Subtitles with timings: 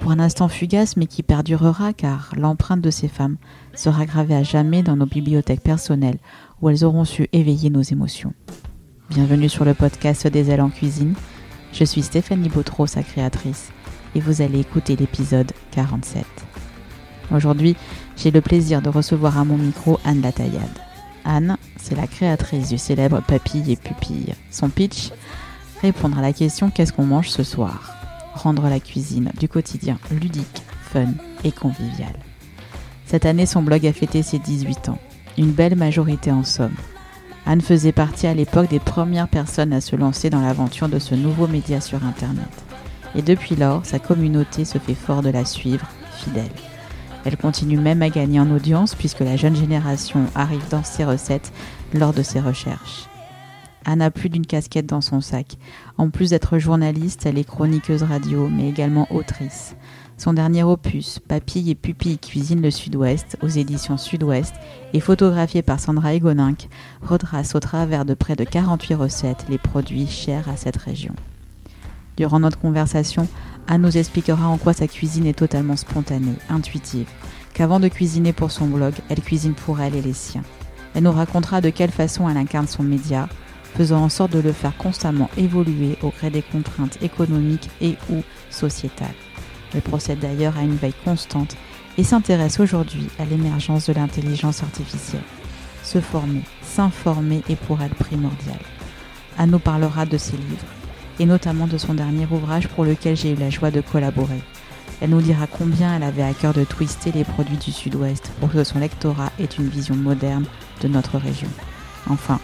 [0.00, 3.36] pour un instant fugace mais qui perdurera car l'empreinte de ces femmes
[3.74, 6.18] sera gravée à jamais dans nos bibliothèques personnelles
[6.60, 8.32] où elles auront su éveiller nos émotions.
[9.10, 11.14] Bienvenue sur le podcast des ailes en cuisine.
[11.72, 13.70] Je suis Stéphanie Bautreau, sa créatrice,
[14.14, 16.24] et vous allez écouter l'épisode 47.
[17.32, 17.76] Aujourd'hui,
[18.16, 20.78] j'ai le plaisir de recevoir à mon micro Anne Lataillade.
[21.24, 24.34] Anne, c'est la créatrice du célèbre Papille et Pupille.
[24.50, 25.10] Son pitch?
[25.82, 27.99] Répondre à la question Qu'est-ce qu'on mange ce soir?
[28.42, 31.12] Rendre la cuisine du quotidien ludique, fun
[31.44, 32.14] et convivial.
[33.06, 34.98] Cette année, son blog a fêté ses 18 ans.
[35.38, 36.74] Une belle majorité en somme.
[37.46, 41.14] Anne faisait partie à l'époque des premières personnes à se lancer dans l'aventure de ce
[41.14, 42.48] nouveau média sur Internet.
[43.14, 45.86] Et depuis lors, sa communauté se fait fort de la suivre,
[46.18, 46.52] fidèle.
[47.24, 51.52] Elle continue même à gagner en audience puisque la jeune génération arrive dans ses recettes
[51.92, 53.09] lors de ses recherches.
[53.84, 55.56] Anne a plus d'une casquette dans son sac.
[55.98, 59.74] En plus d'être journaliste, elle est chroniqueuse radio, mais également autrice.
[60.16, 64.54] Son dernier opus, Papille et Pupille cuisine le Sud-Ouest, aux éditions Sud-Ouest,
[64.92, 66.68] et photographié par Sandra Egoninck,
[67.00, 71.14] retrace au travers de près de 48 recettes les produits chers à cette région.
[72.18, 73.28] Durant notre conversation,
[73.66, 77.08] Anne nous expliquera en quoi sa cuisine est totalement spontanée, intuitive,
[77.54, 80.44] qu'avant de cuisiner pour son blog, elle cuisine pour elle et les siens.
[80.94, 83.26] Elle nous racontera de quelle façon elle incarne son média,
[83.76, 88.22] faisant en sorte de le faire constamment évoluer au gré des contraintes économiques et ou
[88.50, 89.14] sociétales.
[89.74, 91.56] Elle procède d'ailleurs à une veille constante
[91.98, 95.22] et s'intéresse aujourd'hui à l'émergence de l'intelligence artificielle.
[95.82, 98.58] Se former, s'informer est pour elle primordial.
[99.38, 100.66] Anne nous parlera de ses livres,
[101.18, 104.42] et notamment de son dernier ouvrage pour lequel j'ai eu la joie de collaborer.
[105.00, 108.50] Elle nous dira combien elle avait à cœur de twister les produits du Sud-Ouest pour
[108.52, 110.44] que son lectorat ait une vision moderne
[110.82, 111.48] de notre région.
[112.08, 112.38] Enfin,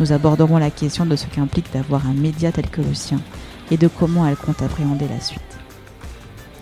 [0.00, 3.20] nous aborderons la question de ce qu'implique d'avoir un média tel que le sien
[3.70, 5.42] et de comment elle compte appréhender la suite.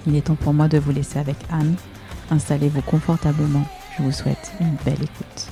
[0.07, 1.77] Il est temps pour moi de vous laisser avec Anne.
[2.31, 3.63] Installez-vous confortablement.
[3.97, 5.47] Je vous souhaite une belle écoute.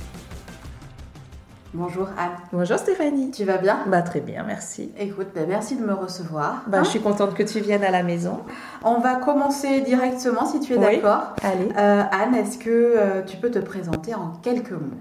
[1.73, 2.31] Bonjour Anne.
[2.53, 3.29] Bonjour Stéphanie.
[3.29, 3.79] Tu vas bien?
[3.87, 4.91] Bah très bien, merci.
[4.97, 6.63] Écoute, bah, merci de me recevoir.
[6.67, 8.39] Bah, je suis contente que tu viennes à la maison.
[8.83, 10.83] On va commencer directement si tu es Oui.
[10.83, 11.35] d'accord.
[11.43, 11.69] Allez.
[11.77, 14.97] Euh, Anne, est-ce que euh, tu peux te présenter en quelques mots?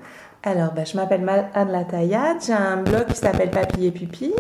[0.49, 4.33] Alors, bah, je m'appelle Ma- Anne Lataillade, j'ai un blog qui s'appelle Papille et Pupille.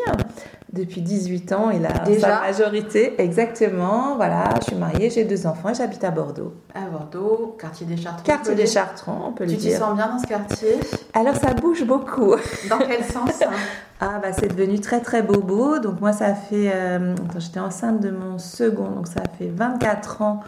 [0.73, 3.21] Depuis 18 ans, il a Déjà sa majorité.
[3.21, 6.55] Exactement, voilà, je suis mariée, j'ai deux enfants et j'habite à Bordeaux.
[6.75, 8.23] À Bordeaux, quartier des Chartrons.
[8.25, 8.67] Quartier des.
[8.67, 9.79] Chartrons, on peut Tu le t'y dire.
[9.81, 10.79] sens bien dans ce quartier?
[11.13, 12.37] Alors, ça bouge beaucoup.
[12.71, 13.51] Dans quel sens hein
[14.01, 15.79] Ah bah c'est devenu très très bobo.
[15.81, 20.41] Donc moi ça fait, euh, j'étais enceinte de mon second, donc ça fait 24 ans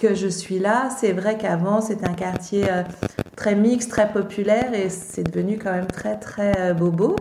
[0.00, 0.88] que je suis là.
[0.98, 2.82] C'est vrai qu'avant c'était un quartier euh,
[3.36, 7.16] très mixte, très populaire et c'est devenu quand même très très euh, bobo.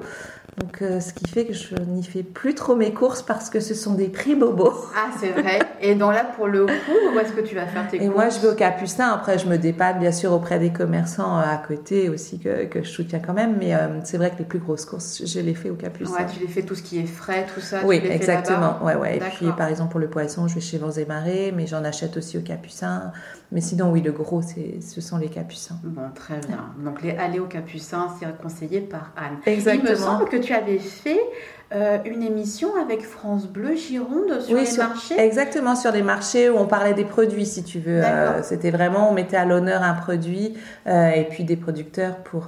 [0.59, 3.59] Donc euh, ce qui fait que je n'y fais plus trop mes courses parce que
[3.59, 4.73] ce sont des prix bobos.
[4.95, 5.59] Ah, c'est vrai.
[5.81, 8.15] Et donc là, pour le coup, où est-ce que tu vas faire tes Et courses
[8.15, 9.09] moi je vais au Capucin.
[9.09, 12.83] Après je me dépanne bien sûr auprès des commerçants euh, à côté aussi que, que
[12.83, 13.55] je soutiens quand même.
[13.57, 16.11] Mais euh, c'est vrai que les plus grosses courses je les fais au Capucin.
[16.11, 17.79] Ouais, tu les fais tout ce qui est frais, tout ça.
[17.85, 18.83] Oui, tu les fais exactement.
[18.83, 19.17] Ouais, ouais.
[19.17, 21.83] Et puis, par exemple, pour le poisson, je vais chez Vents et Marées, mais j'en
[21.83, 23.11] achète aussi au Capucin.
[23.51, 25.79] Mais sinon, oui, le gros, c'est, ce sont les Capucins.
[25.83, 26.65] Bon, très bien.
[26.83, 29.37] Donc, les aller au Capucin, c'est conseillé par Anne.
[29.45, 29.89] Exactement.
[29.89, 31.21] Il me semble que tu avais fait
[31.71, 35.19] euh, une émission avec France Bleu Gironde sur Oui, les sur- marchés.
[35.19, 38.01] Exactement, sur des marchés où on parlait des produits, si tu veux.
[38.03, 40.55] Euh, c'était vraiment, on mettait à l'honneur un produit
[40.87, 42.47] euh, et puis des producteurs pour,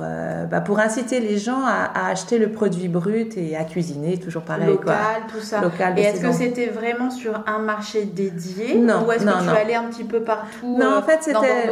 [0.49, 4.41] bah, pour inciter les gens à, à acheter le produit brut et à cuisiner, toujours
[4.41, 4.65] pareil.
[4.67, 4.95] local, quoi.
[5.31, 5.61] tout ça.
[5.61, 9.45] Local Et est-ce que c'était vraiment sur un marché dédié Non, Ou est-ce que tu
[9.45, 9.53] non.
[9.53, 11.69] allais un petit peu partout Non, en fait, c'était-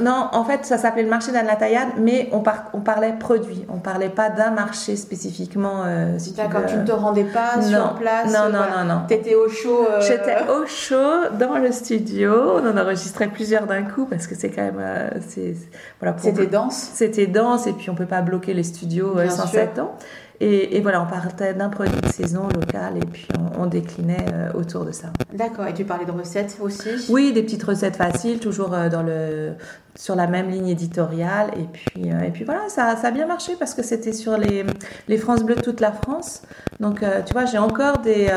[0.00, 3.64] Non, en fait, ça s'appelait le marché d'Anne Lataillade, mais on, par- on parlait produit.
[3.68, 5.82] On parlait pas d'un marché spécifiquement.
[6.18, 6.66] si tu D'accord, veux.
[6.68, 8.84] tu te rendais pas sur Non, place non, non, voilà.
[8.84, 9.00] non, non.
[9.08, 9.86] T'étais au chaud.
[9.90, 12.32] euh, J'étais au chaud dans le studio.
[12.56, 14.78] On en enregistrait plusieurs d'un coup parce que c'est quand même.
[14.80, 15.54] euh, c'est-
[16.00, 16.90] voilà, C'était dense.
[16.94, 19.60] C'était dense et puis on peut pas bloquer les studios euh, Bien sans sûr.
[19.78, 19.96] ans.
[20.44, 23.28] Et, voilà, on partait d'un produit de saison local et puis
[23.60, 25.06] on, déclinait autour de ça.
[25.32, 25.68] D'accord.
[25.68, 26.88] Et tu parlais de recettes aussi?
[27.10, 29.52] Oui, des petites recettes faciles, toujours dans le
[29.94, 31.50] sur la même ligne éditoriale.
[31.56, 34.64] Et puis, et puis voilà, ça, ça a bien marché parce que c'était sur les,
[35.06, 36.42] les France Bleu toute la France.
[36.82, 38.28] Donc, tu vois, j'ai encore, des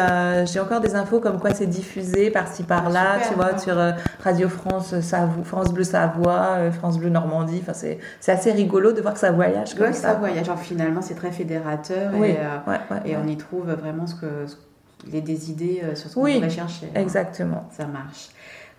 [0.45, 3.75] j'ai encore des infos comme quoi c'est diffusé par-ci par-là, tu vois, sur
[4.23, 4.95] Radio France,
[5.43, 7.61] France Bleu Savoie, France Bleu Normandie.
[7.61, 10.09] Enfin, c'est assez rigolo de voir que ça voyage comme ça.
[10.09, 10.45] ça voyage.
[10.45, 12.37] Genre, finalement, c'est très fédérateur et,
[13.05, 14.45] et on y trouve vraiment ce que,
[15.11, 16.87] les, des idées sur ce qu'on pourrait chercher.
[16.95, 17.01] Hein.
[17.01, 17.67] Exactement.
[17.71, 18.29] Ça marche.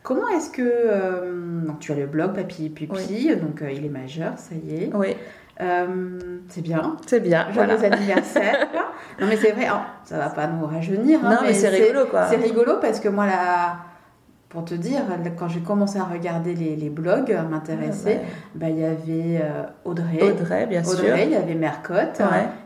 [0.07, 0.63] Comment est-ce que.
[0.63, 4.91] Euh, tu as le blog Papy Pupi, donc euh, il est majeur, ça y est.
[4.95, 5.17] Oui.
[5.61, 6.19] Euh,
[6.49, 6.97] c'est bien.
[7.07, 7.47] C'est bien.
[7.53, 8.69] Joyeux anniversaire.
[9.21, 11.21] non, mais c'est vrai, oh, ça va pas nous rajeunir.
[11.25, 12.27] Hein, non, mais, c'est rigolo quoi.
[12.27, 13.77] C'est rigolo parce que moi, la
[14.49, 15.01] pour te dire,
[15.37, 19.41] quand j'ai commencé à regarder les, les blogs, à m'intéresser, ah, bah, il y avait
[19.43, 20.23] euh, Audrey.
[20.23, 21.17] Audrey, bien sûr.
[21.17, 22.21] il y avait Mercotte.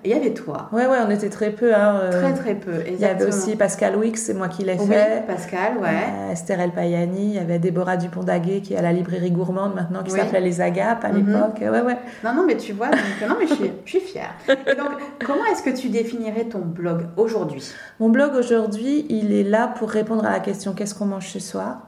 [0.04, 0.68] Et il y avait toi.
[0.72, 1.74] Ouais, ouais, on était très peu.
[1.74, 2.20] Hein, euh.
[2.20, 2.84] Très, très peu.
[2.86, 5.24] Il y avait aussi Pascal Wix, c'est moi qui l'ai oui, fait.
[5.26, 5.88] Pascal, ouais.
[5.88, 9.74] Euh, Esther El Payani, il y avait Déborah Dupont-Daguet qui est à la librairie gourmande
[9.74, 11.26] maintenant, qui s'appelait Les Agapes à mhm.
[11.26, 11.60] l'époque.
[11.62, 11.96] Ouais, ouais.
[12.22, 14.34] Non, non, mais tu vois, donc, non, mais je suis, je suis fière.
[14.48, 14.90] Et donc,
[15.24, 17.66] comment est-ce que tu définirais ton blog aujourd'hui?
[18.00, 21.38] Mon blog aujourd'hui, il est là pour répondre à la question qu'est-ce qu'on mange ce
[21.40, 21.79] soir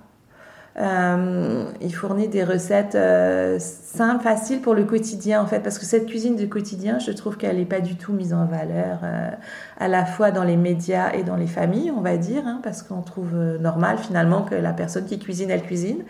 [0.78, 5.84] euh, il fournit des recettes euh, simples, faciles pour le quotidien en fait, parce que
[5.84, 9.30] cette cuisine du quotidien, je trouve qu'elle n'est pas du tout mise en valeur euh,
[9.78, 12.82] à la fois dans les médias et dans les familles, on va dire, hein, parce
[12.82, 16.04] qu'on trouve normal finalement que la personne qui cuisine, elle cuisine,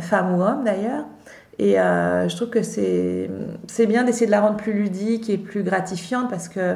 [0.00, 1.04] femme ou homme d'ailleurs.
[1.58, 6.28] Et je trouve que c'est bien d'essayer de la rendre plus ludique et plus gratifiante
[6.28, 6.74] parce que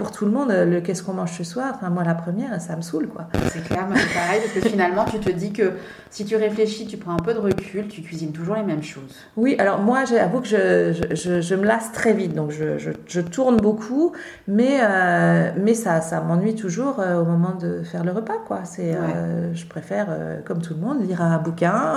[0.00, 2.74] pour tout le monde, le qu'est-ce qu'on mange ce soir, enfin moi la première, ça
[2.74, 3.26] me saoule quoi.
[3.52, 5.72] C'est clair, c'est pareil, parce que finalement tu te dis que
[6.08, 9.14] si tu réfléchis, tu prends un peu de recul, tu cuisines toujours les mêmes choses.
[9.36, 13.20] Oui, alors moi j'avoue que je, je, je, me lasse très vite, donc je, je
[13.20, 14.14] tourne beaucoup,
[14.48, 18.60] mais, euh, mais ça, ça m'ennuie toujours euh, au moment de faire le repas quoi.
[18.64, 20.06] C'est, euh, je préfère,
[20.46, 21.92] comme tout le monde, lire un bouquin,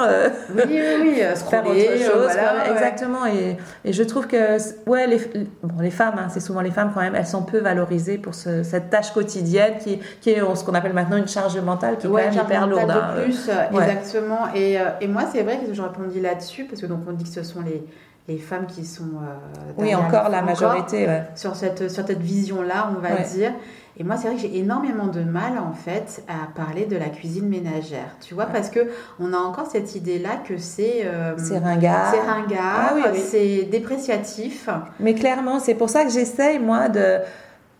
[0.54, 1.14] oui, oui, oui,
[1.50, 2.32] faire autre chose,
[2.70, 3.26] exactement.
[3.28, 4.58] Et, et, je trouve que
[4.90, 5.22] ouais, les,
[5.64, 8.34] bon, les femmes, hein, c'est souvent les femmes quand même, elles sont peu valorisées pour
[8.34, 12.10] cette tâche quotidienne qui, qui est ce qu'on appelle maintenant une charge mentale qui est
[12.10, 12.88] ouais, quand même hyper lourde.
[12.88, 13.14] De hein.
[13.24, 14.54] plus, exactement.
[14.54, 17.24] Et, euh, et, moi, c'est vrai que je répondis là-dessus parce que donc on dit
[17.24, 17.84] que ce sont les,
[18.28, 22.92] les femmes qui sont euh, oui encore la majorité sur cette sur cette vision là
[22.96, 23.52] on va dire.
[23.96, 27.10] Et moi c'est vrai que j'ai énormément de mal en fait à parler de la
[27.10, 28.16] cuisine ménagère.
[28.22, 32.12] Tu vois parce que on a encore cette idée là que c'est euh, c'est ringard.
[32.12, 34.70] c'est ringard ah c'est dépréciatif
[35.00, 37.20] mais clairement c'est pour ça que j'essaye moi de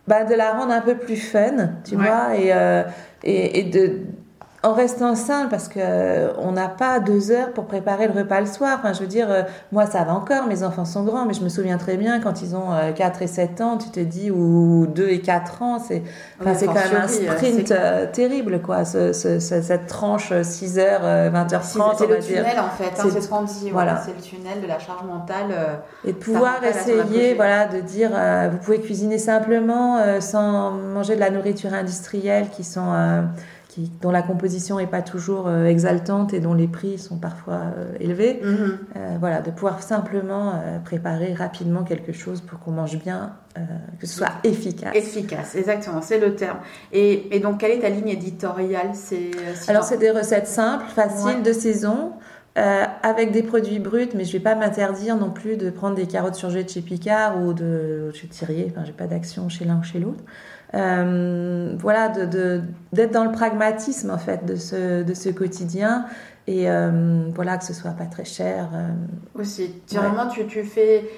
[0.06, 2.82] bah, de la rendre un peu plus fun, tu vois, et, euh,
[3.22, 4.00] et, et, de,
[4.64, 8.40] en restant simple parce que euh, on n'a pas deux heures pour préparer le repas
[8.40, 8.78] le soir.
[8.80, 11.42] Enfin, je veux dire, euh, moi ça va encore, mes enfants sont grands, mais je
[11.42, 14.86] me souviens très bien quand ils ont 4 et 7 ans, tu te dis, ou
[14.86, 16.02] 2 et 4 ans, c'est
[16.40, 17.74] enfin, c'est quand même un sprint
[18.12, 22.70] terrible, quoi, ce, ce, cette tranche 6 heures, 20 h 30 C'est le tunnel en
[22.70, 24.02] fait, hein, c'est ce qu'on dit, voilà.
[24.02, 25.54] c'est le tunnel de la charge mentale.
[26.06, 28.10] et de pouvoir essayer, voilà, de dire,
[28.50, 32.92] vous pouvez cuisiner simplement sans manger de la nourriture industrielle qui sont
[34.00, 37.92] dont la composition n'est pas toujours euh, exaltante et dont les prix sont parfois euh,
[38.00, 38.40] élevés.
[38.42, 38.78] Mhm.
[38.96, 43.34] Euh, voilà, de pouvoir simplement préparer rapidement quelque chose pour qu'on mange bien,
[44.00, 44.94] que ce soit efficace.
[44.94, 46.58] Efficace, exactement, c'est le terme.
[46.92, 48.90] Et, donc, quelle est ta ligne éditoriale?
[48.94, 49.30] C'est,
[49.68, 52.12] Alors, c'est des recettes simples, faciles, de saison.
[52.56, 56.36] avec des produits bruts, mais je vais pas m'interdire non plus de prendre des carottes
[56.36, 58.66] surgelées de chez Picard ou de chez Thierry.
[58.70, 60.22] Enfin, j'ai pas d'action chez l'un ou chez l'autre.
[60.74, 66.06] Euh, voilà, d'être de, dans le pragmatisme en fait de ce, de ce quotidien
[66.46, 68.70] et euh, voilà que ce soit pas très cher.
[68.74, 68.88] Euh.
[69.40, 71.08] Aussi, vraiment, tu, tu fais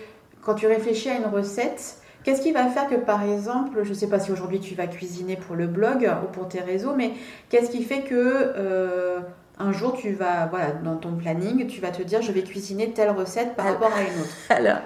[0.43, 1.99] quand tu réfléchis à une recette.
[2.23, 4.89] Qu'est-ce qui va faire que, par exemple, je ne sais pas si aujourd'hui tu vas
[4.89, 7.13] cuisiner pour le blog ou pour tes réseaux, mais
[7.49, 9.23] qu'est-ce qui fait que
[9.59, 12.91] un jour, tu vas, voilà, dans ton planning, tu vas te dire, je vais cuisiner
[12.91, 14.37] telle recette par rapport à une autre?
[14.51, 14.79] Alors,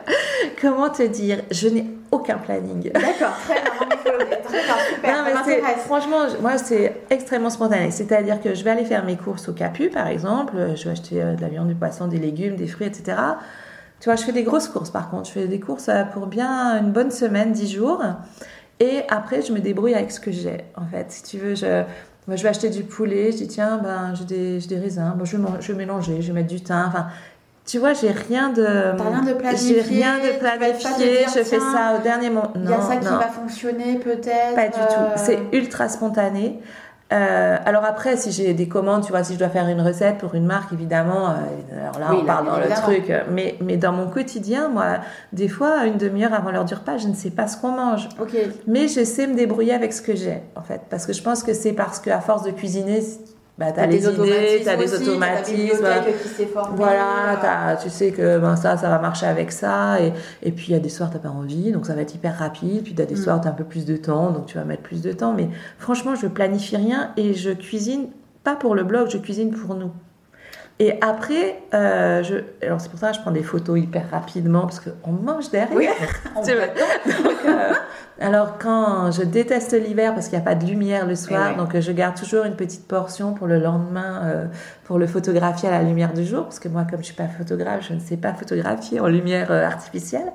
[0.60, 1.42] comment te dire?
[1.50, 2.90] Je n'ai aucun planning.
[2.92, 3.59] D'accord, très
[4.94, 7.90] super, non, mais franchement, moi, c'est extrêmement spontané.
[7.90, 10.54] C'est-à-dire que je vais aller faire mes courses au Capu, par exemple.
[10.76, 13.16] Je vais acheter euh, de la viande, du poisson, des légumes, des fruits, etc.
[14.00, 15.28] Tu vois, je fais des grosses courses, par contre.
[15.28, 18.02] Je fais des courses euh, pour bien une bonne semaine, dix jours.
[18.78, 21.10] Et après, je me débrouille avec ce que j'ai, en fait.
[21.12, 21.84] Si tu veux, je
[22.26, 25.24] moi, je vais acheter du poulet, je dis tiens, ben, j'ai des, des, raisins, bon,
[25.24, 26.84] je, vais, je vais mélanger, je vais mettre du thym.
[26.86, 27.08] Enfin,
[27.70, 28.64] tu vois, j'ai rien de.
[28.64, 29.74] rien de planifié.
[29.74, 31.24] J'ai rien de planifié.
[31.26, 32.52] je fais ça au dernier moment.
[32.56, 34.56] Il y a ça qui va fonctionner peut-être.
[34.56, 35.00] Pas du tout.
[35.00, 35.14] Euh.
[35.14, 36.60] C'est ultra spontané.
[37.12, 40.18] Euh, alors après, si j'ai des commandes, tu vois, si je dois faire une recette
[40.18, 43.12] pour une marque, évidemment, euh, alors là, Oui, on là, parle dans le truc.
[43.30, 44.98] Mais, mais dans mon quotidien, moi,
[45.32, 48.08] des fois, une demi-heure avant l'heure du repas, je ne sais pas ce qu'on mange.
[48.66, 50.82] Mais je sais me débrouiller avec ce que j'ai, en fait.
[50.90, 53.00] Parce que je pense que c'est parce qu'à force de cuisiner,
[53.60, 55.82] bah, t'as les idées, t'as les aussi, automatismes.
[55.82, 56.76] T'as ta bibliothèque qui s'est formée.
[56.76, 60.00] Voilà, t'as- tu sais que ben, ça, ça va marcher avec ça.
[60.00, 60.12] Et,
[60.42, 62.38] et puis il y a des soirs, t'as pas envie, donc ça va être hyper
[62.38, 62.82] rapide.
[62.84, 63.22] Puis t'as des Mm.
[63.22, 65.34] soirs, t'as un peu plus de temps, donc tu vas mettre plus de temps.
[65.34, 65.48] Mais
[65.78, 68.06] franchement, je planifie rien et je cuisine
[68.44, 69.90] pas pour le blog, je cuisine pour nous.
[70.82, 72.36] Et après, euh, je,
[72.66, 75.76] alors c'est pour ça que je prends des photos hyper rapidement parce qu'on mange derrière.
[75.76, 75.86] Oui,
[76.34, 77.72] on Donc, euh,
[78.20, 81.50] alors quand je déteste l'hiver parce qu'il n'y a pas de lumière le soir, Eh
[81.52, 81.56] ouais.
[81.56, 84.46] donc euh, je garde toujours une petite portion pour le lendemain euh,
[84.84, 87.28] pour le photographier à la lumière du jour, parce que moi comme je suis pas
[87.28, 90.32] photographe, je ne sais pas photographier en lumière euh, artificielle.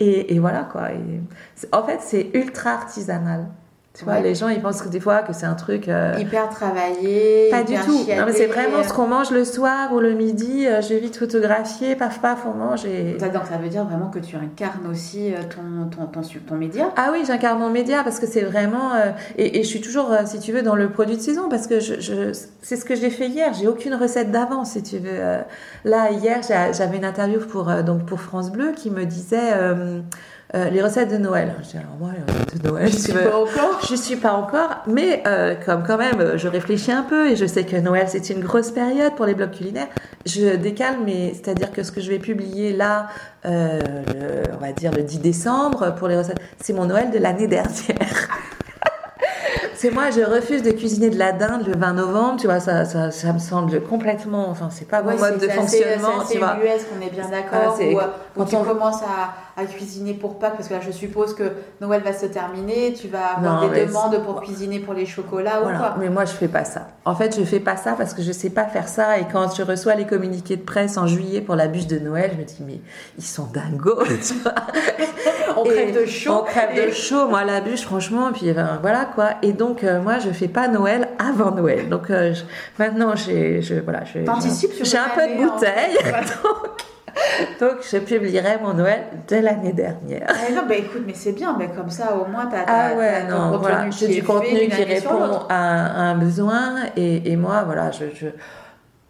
[0.00, 0.90] Et, et voilà quoi.
[0.92, 1.20] Et
[1.72, 3.46] en fait, c'est ultra artisanal.
[3.96, 4.22] Tu vois, Ouais.
[4.22, 5.86] les gens ils pensent que des fois que c'est un truc.
[5.88, 7.48] euh, Hyper travaillé.
[7.50, 7.92] pas du tout.
[8.08, 10.66] Non, mais c'est vraiment ce qu'on mange le soir ou le midi.
[10.66, 13.12] euh, je vais vite photographier, paf paf, on mange et.
[13.18, 16.54] Donc ça veut dire vraiment que tu incarnes aussi euh, ton, ton, ton, ton, ton
[16.56, 16.90] média?
[16.96, 20.10] Ah oui, j'incarne mon média parce que c'est vraiment euh, et, et je suis toujours,
[20.10, 22.32] euh, si tu veux, dans le produit de saison parce que je, je-
[22.62, 23.52] c'est ce que j'ai fait hier.
[23.54, 25.08] J'ai aucune recette d'avance, si tu veux.
[25.12, 25.38] Euh,
[25.84, 29.52] là hier, j'avais une interview pour euh, donc pour France Bleu qui me disait
[30.54, 31.54] euh, les recettes de Noël.
[31.62, 33.80] Je dis alors moi les recettes de Noël, Je suis pas encore.
[33.88, 37.36] je suis pas encore, mais euh, comme quand même, euh, je réfléchis un peu et
[37.36, 39.88] je sais que Noël c'est une grosse période pour les blogs culinaires.
[40.26, 43.08] Je décale, mais c'est-à-dire que ce que je vais publier là,
[43.46, 47.18] euh, le- on va dire le 10 décembre pour les recettes, c'est mon Noël de
[47.18, 47.68] l'année dernière.
[49.76, 52.84] C'est moi, je refuse de cuisiner de la dinde le 20 novembre, tu vois, ça,
[52.86, 56.34] ça, ça me semble complètement, enfin, c'est pas mon Ouais, mode de assez- fonctionnement, c'est
[56.34, 56.50] tu vois.
[56.52, 57.76] assez ubuesque, on est bien d'accord.
[57.78, 61.34] Ah, où quand on- commences à, à cuisiner pour Pâques, parce que là, je suppose
[61.34, 61.44] que
[61.80, 65.60] Noël va se terminer, tu vas avoir Non, des demandes pour cuisiner pour les chocolats
[65.62, 65.94] ou quoi.
[65.98, 66.88] Mais moi, je fais pas ça.
[67.04, 69.18] En fait, je fais pas ça parce que je sais pas faire ça.
[69.18, 72.32] Et quand je reçois les communiqués de presse en juillet pour la bûche de Noël,
[72.34, 72.80] je me dis, mais
[73.16, 74.54] ils sont dingos, tu vois.
[75.56, 76.32] On Et crève de chaud.
[76.40, 78.32] On crève et- de chaud, moi, la bûche, franchement.
[78.32, 79.34] Puis ben, voilà, quoi.
[79.42, 81.88] Et donc, euh, moi, je fais pas Noël avant Noël.
[81.88, 82.42] Donc, euh, je-
[82.82, 85.96] maintenant, j'ai, je, voilà, j'ai, un peu de en bouteille.
[86.00, 86.08] fait.
[86.10, 86.26] Voilà.
[87.60, 90.26] donc, je publierai mon Noël de l'année dernière.
[90.28, 93.58] Ah non, bah écoute, mais c'est bien, mais comme ça au moins Ah ouais, non,
[93.58, 97.62] voilà, qui j'ai est du contenu qui répond à, à un besoin et, et moi,
[97.64, 98.26] voilà, je, je,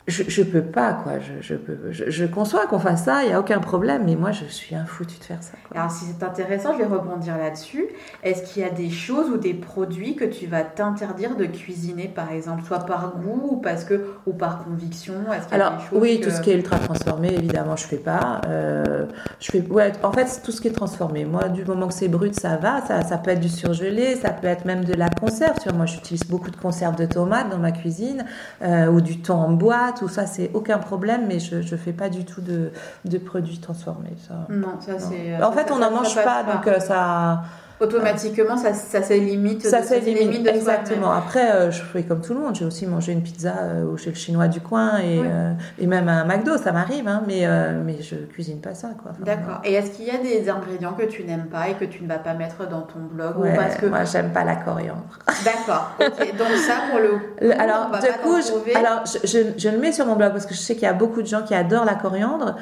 [0.06, 1.12] je, je peux pas, quoi.
[1.18, 4.16] Je, je, peux, je, je conçois qu'on fasse ça, il n'y a aucun problème, mais
[4.16, 5.78] moi, je suis un foutu de faire ça, quoi.
[5.80, 7.87] Alors si c'est intéressant, je vais rebondir là-dessus.
[8.23, 12.08] Est-ce qu'il y a des choses ou des produits que tu vas t'interdire de cuisiner,
[12.08, 15.14] par exemple, soit par goût ou parce que ou par conviction?
[15.26, 17.96] Y a Alors des oui, que- tout ce qui est ultra transformé, évidemment, je fais
[17.96, 18.42] pas.
[18.46, 19.06] Euh,
[19.40, 21.25] je fais, ouais, en fait, tout ce qui est transformé.
[21.25, 22.82] Moi, du moment que c'est brut, ça va.
[22.87, 25.56] Ça, ça peut être du surgelé, ça peut être même de la conserve.
[25.62, 28.25] Tu vois, moi, j'utilise beaucoup de conserve de tomates dans ma cuisine
[28.62, 29.93] euh, ou du thon en boîte.
[29.98, 32.70] Tout ça, c'est aucun problème, mais je je fais pas du tout de,
[33.04, 34.16] de produits transformés.
[34.28, 34.46] Ça.
[34.48, 35.36] Non, ça c'est.
[35.36, 37.42] en ça- fait, ça- on n'en mange pas, donc euh, ça.
[37.84, 39.62] Automatiquement ça, ça s'élimite.
[39.66, 41.12] Ça de exactement.
[41.12, 42.54] Après, euh, je fais comme tout le monde.
[42.54, 46.08] J'ai aussi mangé une pizza euh, chez le chinois du coin et, euh, et même
[46.08, 48.88] à un McDo, ça m'arrive, hein, mais, euh, mais je cuisine pas ça.
[49.00, 49.12] quoi.
[49.12, 49.60] Enfin, D'accord.
[49.64, 52.08] Et est-ce qu'il y a des ingrédients que tu n'aimes pas et que tu ne
[52.08, 55.18] vas pas mettre dans ton blog Ouais, ou parce que Moi, j'aime pas la coriandre.
[55.44, 55.92] D'accord.
[55.98, 57.10] Donc ça pour le.
[57.10, 60.06] Coup, alors, on va du pas coup, je, alors je, je, je le mets sur
[60.06, 61.94] mon blog parce que je sais qu'il y a beaucoup de gens qui adorent la
[61.94, 62.56] coriandre.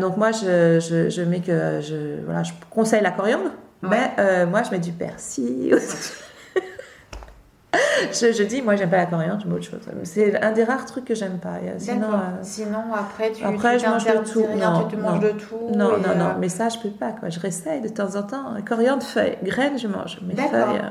[0.00, 3.50] Donc, moi, je, je, je mets que je, voilà, je conseille la coriandre.
[3.82, 6.12] Mais euh, moi, je mets du persil aussi.
[8.12, 9.80] je, je dis, moi, j'aime pas la coriandre, je mets autre chose.
[10.04, 11.54] C'est un des rares trucs que j'aime pas.
[11.78, 13.44] Sinon, euh, Sinon après tu.
[13.44, 14.44] Après, tu je mange de tout.
[14.46, 15.26] rien, Non, tu te manges non.
[15.26, 15.56] de tout.
[15.76, 17.12] non, non, non, euh, mais ça, je peux pas.
[17.12, 17.28] Quoi.
[17.28, 18.54] Je réessaye de temps en temps.
[18.68, 20.18] Coriandre, feuilles, graines, je mange.
[20.22, 20.82] Mais feuilles.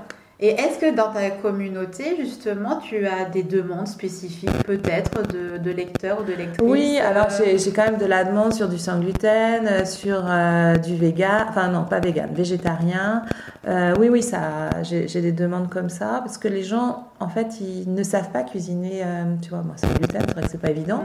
[0.44, 5.70] Et est-ce que dans ta communauté, justement, tu as des demandes spécifiques, peut-être, de, de
[5.70, 8.80] lecteurs ou de lectrices Oui, alors euh, j'ai quand même de la demande sur du
[8.80, 13.22] sans gluten, euh, sur euh, du vegan, enfin non, pas vegan, végétarien.
[13.68, 17.62] Euh, oui, oui, ça, j'ai des demandes comme ça parce que les gens, en fait,
[17.62, 19.04] ils ne savent pas cuisiner.
[19.44, 21.04] tu vois, moi, sans gluten, c'est vrai que c'est pas évident.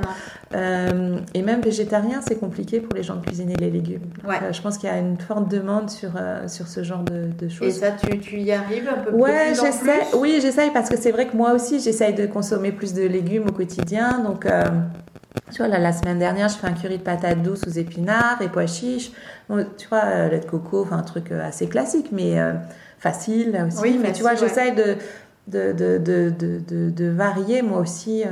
[1.35, 4.09] Et même végétarien, c'est compliqué pour les gens de cuisiner les légumes.
[4.27, 4.39] Ouais.
[4.51, 6.13] je pense qu'il y a une forte demande sur
[6.47, 7.75] sur ce genre de, de Et choses.
[7.75, 10.07] ça, tu, tu y arrives un peu Ouais, en j'essaie.
[10.17, 13.47] Oui, j'essaye parce que c'est vrai que moi aussi, j'essaye de consommer plus de légumes
[13.49, 14.19] au quotidien.
[14.19, 14.65] Donc, euh,
[15.53, 18.43] tu vois, là, la semaine dernière, je fais un curry de patates douces aux épinards
[18.43, 19.13] et pois chiches.
[19.49, 22.53] Bon, tu vois, euh, lait de coco, enfin, un truc euh, assez classique, mais euh,
[22.99, 23.79] facile là aussi.
[23.81, 24.37] Oui, mais facile, tu vois, ouais.
[24.37, 24.97] j'essaye de.
[25.47, 28.25] de, de, de, de, varier moi aussi.
[28.25, 28.29] Euh.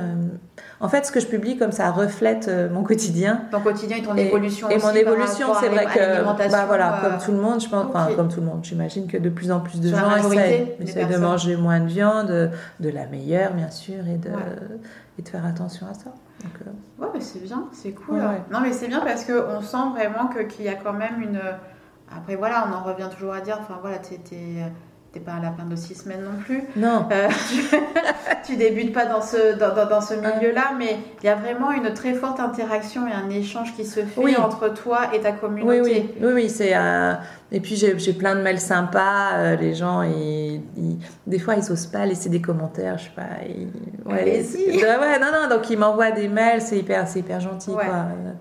[0.85, 3.41] En fait, ce que je publie, comme ça reflète euh, mon quotidien.
[3.51, 4.69] Ton quotidien et ton évolution.
[4.69, 8.09] Et, mon évolution, c'est vrai que, bah voilà, comme tout le monde, je pense, enfin,
[8.15, 11.57] comme tout le monde, j'imagine que de plus en plus de gens essaient, de manger
[11.57, 12.51] moins de viande,
[12.81, 14.29] de, la meilleure, bien sûr, et de,
[15.19, 16.13] et de faire attention à ça.
[16.43, 16.53] Donc,
[16.99, 18.21] ouais, mais c'est bien, c'est cool.
[18.53, 21.41] Non, mais c'est bien parce qu'on sent vraiment qu'il y a quand même une
[22.15, 24.19] après, voilà, on en revient toujours à dire, enfin voilà, t'es
[25.21, 26.63] pas un lapin de six semaines non plus.
[26.77, 27.07] Non.
[27.11, 27.29] Euh,
[28.45, 31.93] tu, débutes pas dans ce, dans, dans, ce milieu-là, mais il y a vraiment une
[31.93, 35.81] très forte interaction et un échange qui se fait entre toi et ta communauté.
[35.81, 37.19] Oui, oui, oui, oui c'est un.
[37.53, 39.35] Et puis j'ai plein de mails sympas.
[39.35, 40.61] Euh, les gens, ils,
[41.27, 42.99] des fois, ils osent pas laisser des commentaires.
[42.99, 43.23] Je sais pas.
[44.07, 45.49] ouais, ouais, non, non.
[45.49, 46.61] Donc ils m'envoient des mails.
[46.61, 47.73] C'est hyper, c'est hyper gentil.
[47.73, 47.85] Quoi.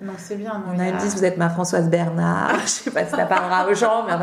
[0.02, 0.54] Non, c'est bien.
[0.54, 2.60] Non, On a, dit vous êtes ma Françoise Bernard.
[2.64, 4.14] je sais pas si ça parlera aux gens, mais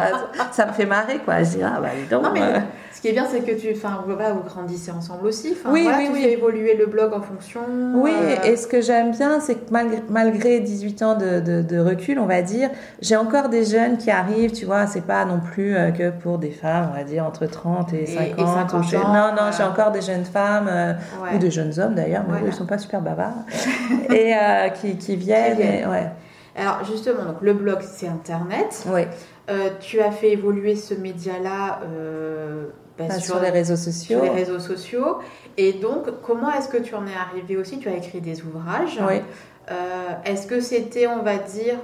[0.50, 1.42] ça me fait marrer, quoi.
[1.42, 2.24] Je dis ah bah donc.
[2.24, 2.60] Non, mais euh.
[2.92, 5.52] Ce qui est bien, c'est que tu, enfin, voilà, vous grandissez ensemble aussi.
[5.52, 6.22] Enfin, oui, oui, tu oui.
[6.22, 7.60] Fais évoluer le blog en fonction.
[7.94, 11.62] Oui, euh, et ce que j'aime bien, c'est que malgré, malgré 18 ans de, de,
[11.62, 12.70] de recul, on va dire,
[13.00, 16.38] j'ai encore des jeunes qui arrivent, tu vois c'est pas non plus euh, que pour
[16.38, 18.72] des femmes, on va dire, entre 30 et 50.
[18.92, 20.92] non, non, j'ai encore des jeunes femmes, euh,
[21.34, 23.44] ou des jeunes hommes d'ailleurs, mais eux, ils sont pas super bavards,
[24.10, 25.58] et euh, qui, qui, viennent.
[25.88, 26.10] ouais.
[26.56, 28.84] Alors, justement, donc, le blog, c'est Internet.
[28.86, 29.02] Oui.
[29.80, 31.80] Tu as fait évoluer ce média-là
[32.98, 34.18] bah, sur, les réseaux sociaux.
[34.18, 35.18] Sur les réseaux sociaux.
[35.56, 37.78] Et donc, comment est-ce que tu en es arrivé aussi?
[37.78, 39.00] Tu as écrit des ouvrages.
[39.08, 39.20] Oui.
[40.24, 41.78] est-ce que c'était, on va dire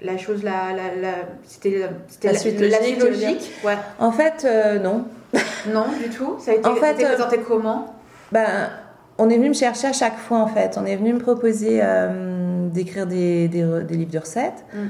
[0.00, 1.88] la chose, la, la, la c'était
[2.22, 3.52] la, suite logique.
[3.64, 3.76] Ouais.
[3.98, 5.04] En fait, euh, non.
[5.72, 6.36] non, du tout?
[6.38, 7.94] Ça a été, en fait, euh, présenté comment?
[8.32, 8.70] ben,
[9.18, 10.78] on est venu me chercher à chaque fois, en fait.
[10.80, 14.64] On est venu me proposer euh, d'écrire des, des, des, livres de recettes.
[14.72, 14.86] Mm.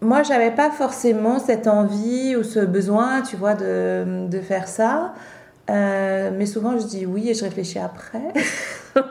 [0.00, 5.14] Moi, j'avais pas forcément cette envie ou ce besoin, tu vois, de, de faire ça.
[5.68, 8.32] mais souvent, je dis oui et je réfléchis après.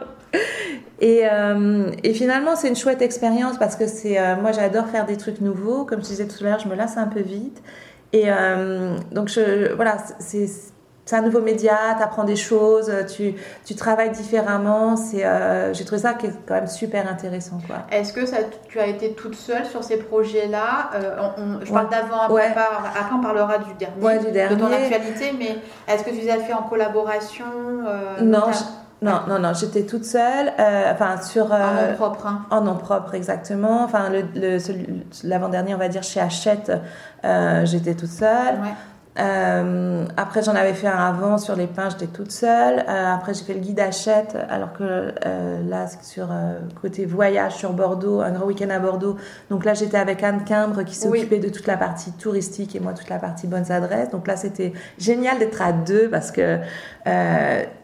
[1.00, 5.06] Et, euh, et, finalement, c'est une chouette expérience parce que c'est, euh, moi, j'adore faire
[5.06, 5.86] des trucs nouveaux.
[5.86, 7.62] Comme je disais tout à l'heure, je me lasse un peu vite.
[8.14, 9.30] Et euh, donc,
[9.76, 10.50] voilà, c'est,
[11.08, 13.34] c'est un nouveau média, tu apprends des choses, tu,
[13.66, 14.96] tu travailles différemment.
[14.96, 15.26] C'est,
[15.74, 17.58] j'ai trouvé ça qui est quand même super intéressant.
[17.66, 17.78] Quoi.
[17.92, 18.38] Est-ce que ça,
[18.68, 20.92] tu as été toute seule sur ces projets-là
[21.64, 25.58] Je parle d'avant, après, après, on parlera du dernier, du dernier, de ton actualité, mais
[25.92, 27.46] est-ce que tu les as fait en collaboration
[28.22, 28.52] Non,
[29.02, 31.52] non, non, non, j'étais toute seule, euh, enfin sur...
[31.52, 32.26] en nom propre.
[32.26, 32.46] Hein.
[32.50, 33.84] En nom propre, exactement.
[33.84, 34.58] Enfin, le,
[35.24, 36.72] l'avant-dernier, on va dire, chez Hachette,
[37.24, 38.56] euh, j'étais toute seule.
[38.56, 38.74] Ouais.
[39.20, 42.80] Euh, après, j'en avais fait un avant sur les pains, j'étais toute seule.
[42.88, 47.56] Euh, après, j'ai fait le guide Hachette, alors que euh, là, sur euh, côté voyage
[47.56, 49.18] sur Bordeaux, un grand week-end à Bordeaux.
[49.50, 52.94] Donc là, j'étais avec Anne Quimbre qui s'occupait de toute la partie touristique et moi
[52.94, 54.12] toute la partie bonnes adresses.
[54.12, 56.60] Donc là, c'était génial d'être à deux parce que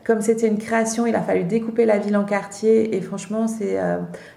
[0.05, 3.79] comme c'était une création, il a fallu découper la ville en quartiers et franchement, c'est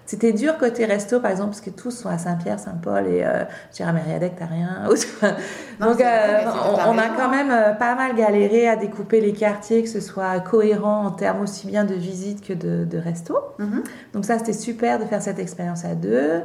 [0.07, 3.43] c'était dur côté resto, par exemple, parce que tous sont à Saint-Pierre, Saint-Paul et euh,
[3.71, 4.85] je dirais à Mériadec, t'as rien.
[5.81, 6.45] Donc, euh,
[6.87, 10.39] on, a quand même euh, pas mal galéré à découper les quartiers, que ce soit
[10.39, 13.37] cohérent en termes aussi bien de visite que de, de resto.
[13.59, 13.83] Mm-hmm.
[14.13, 16.41] Donc ça, c'était super de faire cette expérience à deux.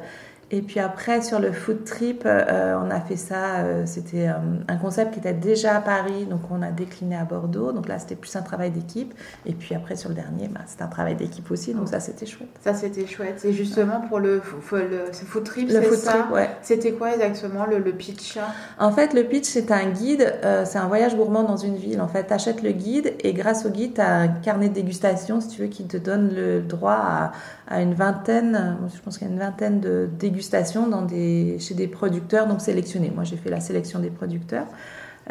[0.55, 3.61] Et puis après, sur le food trip, euh, on a fait ça.
[3.61, 4.35] Euh, c'était euh,
[4.69, 7.73] un concept qui était déjà à Paris, donc on a décliné à Bordeaux.
[7.73, 9.15] Donc là, c'était plus un travail d'équipe.
[9.47, 11.73] Et puis après, sur le dernier, bah, c'était un travail d'équipe aussi.
[11.73, 12.51] Donc ça, c'était chouette.
[12.63, 13.43] Ça, c'était chouette.
[13.47, 16.51] Et justement, pour le, le food trip, le food ça, trip, ouais.
[16.61, 18.37] C'était quoi exactement le, le, pitch
[18.79, 20.35] En fait, le pitch, c'est un guide.
[20.67, 22.03] c'est un voyage gourmand dans une ville.
[22.03, 24.75] En fait, tu achètes le guide et grâce au guide, tu as un carnet de
[24.75, 27.33] dégustation, si tu veux, qui te donne le droit à,
[27.73, 31.75] à une vingtaine, je pense qu'il y a une vingtaine de dégustations dans des, chez
[31.75, 33.11] des producteurs donc sélectionnés.
[33.15, 34.67] Moi, j'ai fait la sélection des producteurs.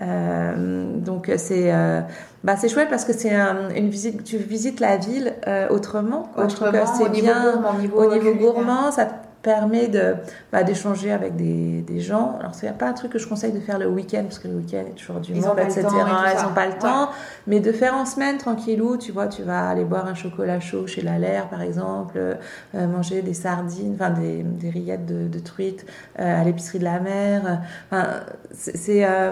[0.01, 1.99] Euh, donc c'est euh,
[2.45, 6.45] bah c'est chouette parce que c'est une visite tu visites la ville euh, autrement quoi.
[6.45, 9.09] autrement c'est bien gourmand, au niveau gourmand ça
[9.41, 10.15] permet de
[10.51, 12.37] bah, d'échanger avec des, des gens.
[12.39, 14.55] Alors c'est pas un truc que je conseille de faire le week-end parce que le
[14.55, 15.87] week-end est toujours du monde, etc.
[15.87, 17.09] Ils n'ont pas le temps,
[17.47, 18.97] mais de faire en semaine tranquillou.
[18.97, 21.11] Tu vois, tu vas aller boire un chocolat chaud chez la
[21.49, 25.85] par exemple, euh, manger des sardines, enfin des, des rillettes de, de truites
[26.19, 27.61] euh, à l'épicerie de la mer.
[27.89, 28.21] Enfin,
[28.53, 29.31] c'est euh,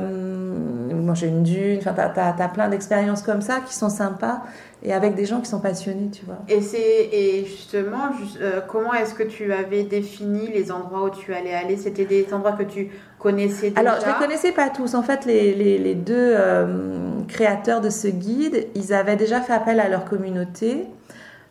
[0.93, 1.79] manger une dune.
[1.79, 4.43] Enfin, t'as as, as, plein d'expériences comme ça qui sont sympas
[4.81, 6.39] et avec des gens qui sont passionnés, tu vois.
[6.47, 8.11] Et c'est et justement,
[8.41, 11.75] euh, comment est-ce que tu avais défini les endroits où tu allais aller?
[11.75, 14.95] C'était des endroits que tu connaissais déjà Alors, je les connaissais pas tous.
[14.95, 19.53] En fait, les, les, les deux euh, créateurs de ce guide, ils avaient déjà fait
[19.53, 20.87] appel à leur communauté.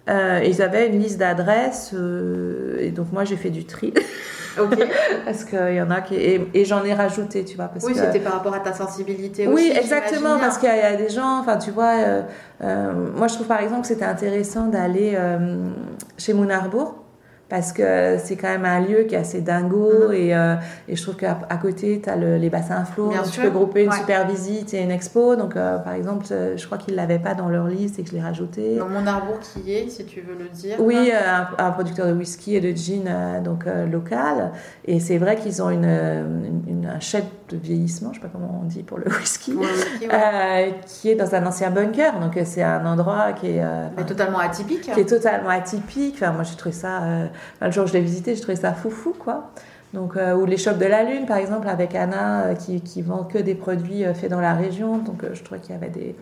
[0.08, 3.92] Euh, ils avaient une liste d'adresses euh, et donc moi j'ai fait du tri.
[4.60, 4.76] Ok.
[5.24, 6.16] parce qu'il y en a qui.
[6.16, 7.68] Et, et j'en ai rajouté, tu vois.
[7.68, 7.98] Parce oui, que...
[8.00, 9.78] c'était par rapport à ta sensibilité Oui, aussi.
[9.78, 12.22] exactement, j'imagine parce qu'il y, a- il y a des gens, enfin tu vois, euh,
[12.64, 15.68] euh, moi je trouve par exemple que c'était intéressant d'aller euh,
[16.16, 16.96] chez Mounarbourg.
[17.48, 20.12] Parce que c'est quand même un lieu qui est assez dingo Mhm.
[20.12, 20.54] et, euh,
[20.86, 23.40] et je trouve qu'à à côté, tu as les bassins à flot, Bien donc tu
[23.40, 23.96] peux grouper une ouais.
[23.96, 25.34] super visite et une expo.
[25.34, 28.10] Donc euh, par exemple, euh, je crois qu'ils l'avaient pas dans leur liste et que
[28.10, 28.76] je l'ai rajouté.
[28.76, 30.76] Dans mon arbour qui est, si tu veux le dire.
[30.78, 31.16] Oui, euh,
[31.58, 34.52] un, un producteur de whisky et de gin euh, donc euh, local.
[34.84, 38.30] Et c'est vrai qu'ils ont une, une, une- un shed de vieillissement, je sais pas
[38.32, 42.18] comment on dit pour le whisky, euh, qui est dans un ancien bunker.
[42.20, 44.82] Donc euh, c'est un endroit qui est, euh, Mais totalement atypique.
[44.92, 46.16] qui est totalement atypique.
[46.16, 47.26] Enfin, moi j'ai trouvé ça, euh,
[47.62, 49.50] le jour où je l'ai visité, j'ai trouvé ça foufou quoi.
[49.94, 53.38] Donc, ou les shops de la Lune, par exemple, avec Anna, qui, qui vend que
[53.38, 54.98] des produits faits dans la région.
[54.98, 56.14] Donc, je trouvais qu'il y avait des,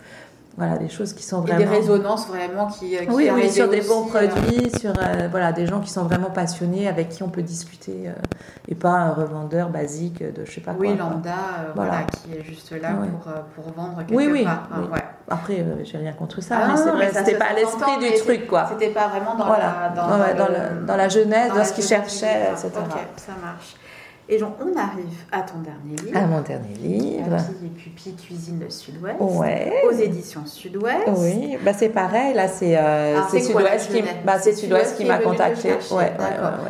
[0.57, 1.59] voilà, des choses qui sont Et vraiment.
[1.59, 4.91] des résonances vraiment qui, euh, qui Oui, oui, sur des bons aussi, euh, produits, sur
[4.93, 8.13] euh, voilà, des gens qui sont vraiment passionnés, avec qui on peut discuter, euh,
[8.69, 10.97] et pas un revendeur basique de je sais pas Oui, quoi.
[10.97, 11.15] quoi.
[11.15, 11.35] lambda,
[11.75, 11.91] voilà.
[11.91, 12.07] Voilà.
[12.07, 13.09] qui est juste là Ouais.
[13.09, 13.33] pour,
[13.65, 14.69] pour vendre quelque Oui, oui, part.
[14.79, 14.87] Oui.
[14.93, 15.05] ouais.
[15.29, 18.67] Après, j'ai rien contre ça, Ah mais c'est vrai, c'était pas l'esprit du truc, quoi.
[18.73, 20.09] C'était pas vraiment dans Voilà, la, dans,
[20.87, 22.71] dans le- la jeunesse, dans, ce qu'ils cherchaient, etc.
[22.77, 23.75] Ok, ça marche.
[24.29, 26.19] Et donc, on arrive à ton dernier livre.
[26.19, 27.31] À mon dernier livre.
[27.31, 29.17] Papy et Pupi cuisine le Sud-Ouest.
[29.21, 29.73] Ouais.
[29.89, 31.07] Aux éditions Sud-Ouest.
[31.17, 35.19] Oui, bah c'est pareil, là c'est euh, la Sud-Ouest qui, bah, c'est Sud-Ouest qui m'a
[35.19, 35.75] contacté.
[35.93, 36.13] Ouais.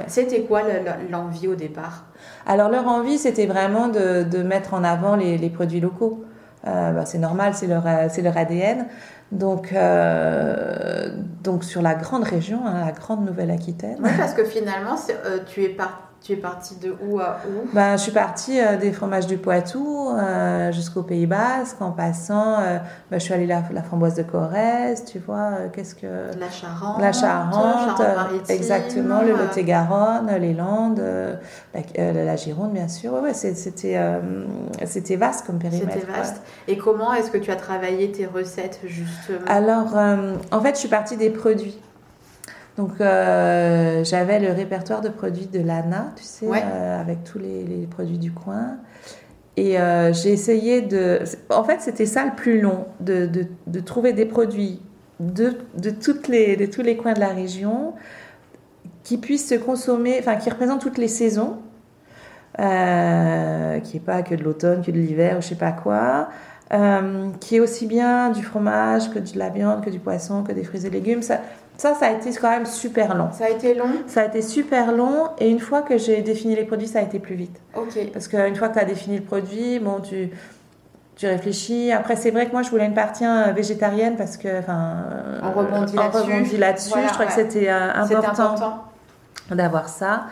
[0.07, 2.05] C'était quoi le- le- l'envie au départ?
[2.47, 6.25] Alors leur envie, c'était vraiment de, de mettre en avant les, les produits locaux.
[6.67, 8.87] Euh, bah, c'est normal, c'est leur, euh, c'est leur ADN.
[9.33, 11.09] Donc, euh,
[11.43, 13.97] donc sur la grande région, hein, la grande Nouvelle-Aquitaine.
[14.03, 17.69] Oui, parce que finalement, euh, tu, es par- tu es parti de où à où?
[17.73, 22.59] Ben, je suis partie euh, des fromages du Poitou euh, jusqu'au Pays Basque, en passant,
[22.59, 22.79] euh,
[23.11, 26.07] ben, je suis allée la, la framboise de Corrèze, tu vois, euh, qu'est-ce que...
[26.39, 27.01] La Charente.
[27.01, 28.01] La Charente,
[28.49, 31.03] exactement, le Lot-et-Garonne, les Landes,
[31.75, 33.13] la, la Gironde, bien sûr.
[33.13, 34.01] Ouais, c'était,
[34.85, 35.93] c'était vaste comme périmètre.
[35.93, 36.19] C'était ouais.
[36.19, 36.43] vaste.
[36.67, 39.47] Et comment est-ce que tu as travaillé tes recettes, justement?
[39.47, 39.95] Alors,
[40.51, 41.81] en fait, je suis partie des produits.
[42.77, 46.63] Donc, euh, j'avais le répertoire de produits de l'ANA, tu sais, Ouais.
[46.63, 48.77] euh, avec tous les, les produits du coin.
[49.57, 51.21] Et euh, j'ai essayé de...
[51.49, 54.83] En fait, c'était ça le plus long, de, de, de trouver des produits
[55.21, 57.95] de, de, toutes les, de tous les coins de la région
[59.03, 61.57] qui puissent se consommer, enfin, qui représentent toutes les saisons,
[62.59, 66.29] qui n'est pas que de l'automne, que de l'hiver, ou je sais pas quoi,
[66.75, 70.53] euh, qui est aussi bien du fromage que de la viande, que du poisson, que
[70.53, 71.23] des fruits et légumes.
[71.23, 71.41] Ça,
[71.77, 73.29] ça, ça a été quand même super long.
[73.33, 76.55] Ça a été long Ça a été super long et une fois que j'ai défini
[76.57, 77.61] les produits, ça a été plus vite.
[77.77, 77.99] Ok.
[78.13, 80.31] Parce qu'une fois que tu as défini le produit, bon, tu,
[81.17, 81.93] tu réfléchis.
[81.93, 84.97] Après, c'est vrai que moi, je voulais une partie euh, végétarienne parce que, enfin,
[85.43, 86.19] On rebondit on là-dessus.
[86.33, 86.89] rebondit là-dessus.
[86.91, 88.85] Voilà, je crois que c'était euh, C'était important, important.
[89.51, 90.25] d'avoir ça.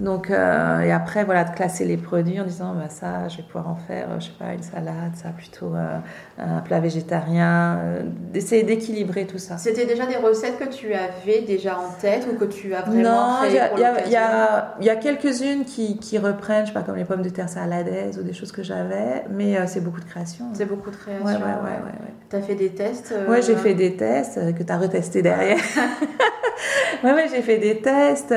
[0.00, 3.42] Donc, euh, et après, voilà, de classer les produits en disant, bah, ça, je vais
[3.44, 5.98] pouvoir en faire, euh, je sais pas, une salade, ça, plutôt euh,
[6.38, 7.78] un plat végétarien.
[7.78, 8.02] euh,
[8.32, 9.56] d'essayer d'équilibrer tout ça.
[9.56, 13.02] C'était déjà des recettes que tu avais déjà en tête ou que tu as vraiment
[13.02, 16.82] Non, il y y y a- y a quelques-unes qui, qui reprennent, je sais pas,
[16.82, 20.04] comme les pommes de terre saladaise ou des choses que j'avais, mais c'est beaucoup de
[20.06, 20.46] création.
[20.54, 21.24] C'est beaucoup de création.
[21.24, 21.92] Ouais, ouais, ouais, ouais.
[22.00, 22.12] ouais.
[22.30, 25.58] Tu as fait des tests Ouais, j'ai fait des tests que tu as retestés derrière.
[27.04, 28.32] ouais, ouais, j'ai fait des tests.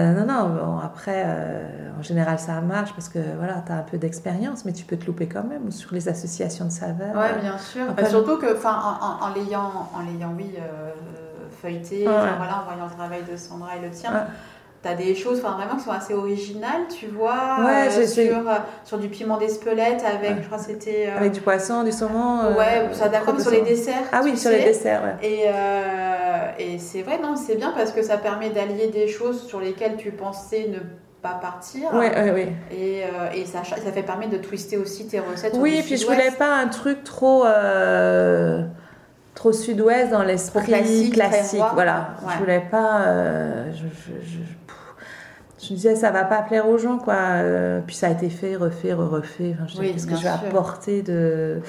[0.00, 3.76] Euh, non, non, bon, après, euh, en général, ça marche parce que voilà, tu as
[3.76, 7.14] un peu d'expérience, mais tu peux te louper quand même sur les associations de saveurs.
[7.16, 7.82] Ouais, bien sûr.
[7.90, 10.90] Après- Bah, surtout que, en, en, en l'ayant, oui, euh,
[11.62, 12.14] feuilleté, Ouais.
[12.36, 14.20] voilà, en voyant le travail de Sandra et le tien, Ouais.
[14.82, 18.54] T'as des choses, enfin, vraiment qui sont assez originales, tu vois, Ouais, euh, sur, euh,
[18.84, 20.36] sur du piment d'Espelette avec, Ouais.
[20.40, 21.08] je crois, que c'était.
[21.08, 22.56] euh, Avec du poisson, du saumon.
[22.56, 24.04] ouais, ça d'accord, sur les desserts.
[24.12, 25.28] Ah oui, sur les desserts, ouais.
[25.28, 25.44] Et,
[26.74, 29.96] et c'est vrai, non, c'est bien parce que ça permet d'allier des choses sur lesquelles
[29.96, 30.78] tu pensais ne
[31.22, 31.92] pas partir.
[31.94, 32.52] Ouais, ouais, ouais.
[32.70, 35.52] Et, euh, et ça, ça fait permettre de twister aussi tes recettes.
[35.58, 38.62] Oui, puis je voulais pas un truc trop euh,
[39.40, 41.62] trop sud-ouest dans l'esprit classique, classique.
[41.72, 42.32] voilà, Ouais.
[42.34, 43.06] je voulais pas.
[43.06, 44.38] euh, je, je, je,
[45.66, 47.14] je me disais ça va pas plaire aux gens quoi.
[47.14, 49.54] Euh, puis ça a été fait, refait, refait.
[49.56, 51.60] Enfin, je Oui, dis qu'est-ce que je vais apporter de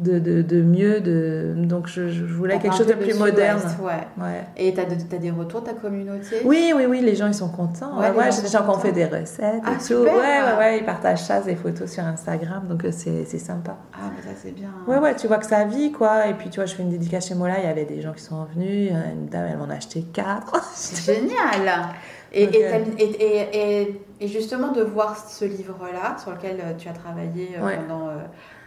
[0.00, 3.60] de, de, de mieux de donc je, je voulais quelque chose de plus moderne.
[3.82, 3.92] Ouais.
[4.24, 4.44] Ouais.
[4.56, 6.36] Et t'as as des retours de ta communauté?
[6.44, 7.98] Oui, oui, oui, les gens ils sont contents.
[8.00, 9.84] Ouais, Ouais, j'ai des gens qui ont fait des recettes Ah, et tout.
[9.84, 10.14] super.
[10.14, 10.20] Ouais,
[10.52, 13.76] ouais, ouais, ils partagent ça, des photos sur Instagram, donc euh, c'est sympa.
[13.94, 14.70] Ah, mais ça c'est bien.
[14.86, 16.26] Ouais, ouais, tu vois que ça vit, quoi.
[16.28, 18.12] Et puis, tu vois, je fais une dédicace chez Mola, il y avait des gens
[18.12, 18.90] qui sont venus.
[18.92, 20.52] euh, Une dame, elle m'en a acheté quatre.
[20.74, 21.30] C'est génial
[22.32, 27.76] et, justement de voir ce livre-là, sur lequel euh, tu as travaillé euh, Ouais.
[27.76, 28.12] pendant, euh,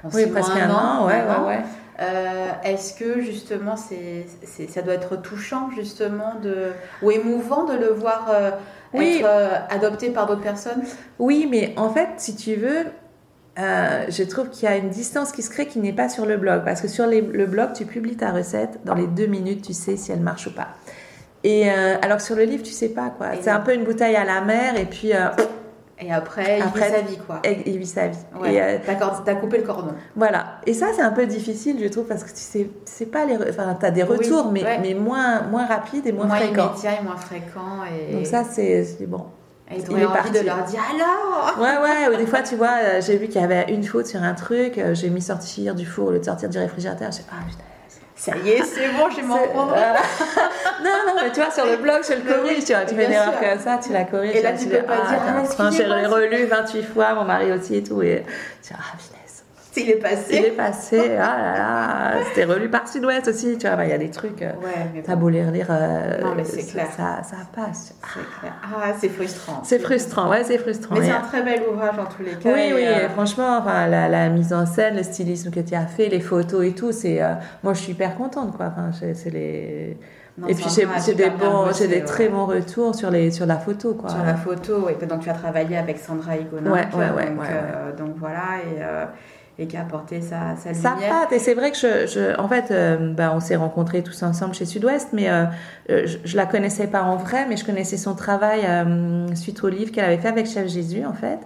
[0.01, 1.63] pendant oui, presque un an, ouais, maintenant, ouais, ouais.
[2.01, 4.25] Euh, est-ce que justement, c'est,
[4.67, 6.71] ça doit être touchant justement de,
[7.01, 8.51] ou émouvant de le voir euh,
[8.93, 9.19] Oui.
[9.19, 9.27] être
[9.69, 10.83] adopté par d'autres personnes?
[11.19, 12.85] Oui, mais en fait, si tu veux,
[13.59, 16.25] euh, je trouve qu'il y a une distance qui se crée qui n'est pas sur
[16.25, 16.63] le blog.
[16.65, 19.73] Parce que sur les- le blog, tu publies ta recette, dans les deux minutes, tu
[19.73, 20.69] sais si elle marche ou pas.
[21.43, 23.35] Et euh, alors que sur le livre, tu sais pas quoi.
[23.35, 25.27] Et C'est un peu une bouteille à la mer et puis euh,
[25.99, 27.41] Et après, il Après, vit sa vie quoi.
[27.43, 28.17] il il vit sa vie.
[28.39, 28.53] Ouais.
[28.53, 28.77] Et, euh,
[29.25, 29.93] T'as coupé le cordon.
[30.15, 30.59] voilà.
[30.65, 33.35] Et ça, c'est un peu difficile, je trouve, parce que tu sais, sais pas les.
[33.49, 34.79] Enfin, t'as des Oui, retours, mais, ouais.
[34.81, 36.71] mais moins, moins rapides et moins, Moins fréquents.
[36.71, 37.83] immédiat et moins fréquent.
[38.09, 39.25] Et, Donc ça, c'est c'est bon.
[39.69, 40.31] et il t'aurais est envie parti.
[40.31, 41.77] de leur dire alors Ouais,
[42.09, 44.33] ouais, ou des fois, tu vois, j'ai vu qu'il y avait une faute sur un
[44.33, 47.11] truc, j'ai mis sortir du four au lieu de sortir du réfrigérateur.
[47.11, 47.63] J'ai ah putain.
[48.23, 49.67] Ça y est, c'est bon, je vais m'en c'est- prendre.
[49.67, 49.95] voilà.
[50.81, 53.05] non, non, mais tu vois, sur le blog, je le corrige, tu vois, tu fais
[53.05, 54.33] une erreur comme ça, tu la corriges.
[54.37, 57.75] Et là, tu peux pas dire, attends, ah, j'ai relu 28 fois, mon mari aussi
[57.75, 58.23] et tout, et
[58.65, 59.22] tu dis, ah.
[59.77, 60.35] Il est passé.
[60.37, 63.89] Il est passé, ah là là, c'était relu par Sud-Ouest aussi, tu vois, bah, il
[63.89, 66.61] y a des trucs, euh, Ouais, t'as bon, beau les relire, euh, Non, mais c'est
[66.61, 66.87] ça- clair.
[66.95, 67.93] Ça, ça passe.
[68.13, 68.53] c'est clair.
[68.63, 69.61] Ah, c'est frustrant.
[69.63, 70.95] C'est frustrant, ouais, c'est frustrant.
[70.95, 72.49] Mais c'est un très bel ouvrage en tous les cas.
[72.53, 75.87] Oui, oui, euh, franchement, enfin, la, la mise en scène, le stylisme que tu as
[75.87, 77.33] fait, les photos et tout, c'est, euh,
[77.63, 78.67] moi, je suis hyper contente, quoi.
[78.67, 79.97] Enfin, c'est c'est les.
[80.37, 82.05] non, et puis j'ai des bons, bossé, des ouais.
[82.05, 84.09] très bons retours sur les, sur la photo, quoi.
[84.09, 87.39] Sur la photo, et donc tu as travaillé avec Sandra Higonin, Ouais, ouais, ouais, donc,
[87.41, 89.05] ouais, euh, donc voilà, et, euh,
[89.59, 91.09] et qui a apporté sa, sa lumière.
[91.09, 94.23] patte, et c'est vrai que je, je- en fait, euh, bah, on s'est rencontrés tous
[94.23, 95.45] ensemble chez Sud-Ouest, mais euh,
[95.89, 99.63] euh, je, je la connaissais pas en vrai, mais je connaissais son travail euh, suite
[99.63, 101.39] au livre qu'elle avait fait avec Chef Jésus, en fait.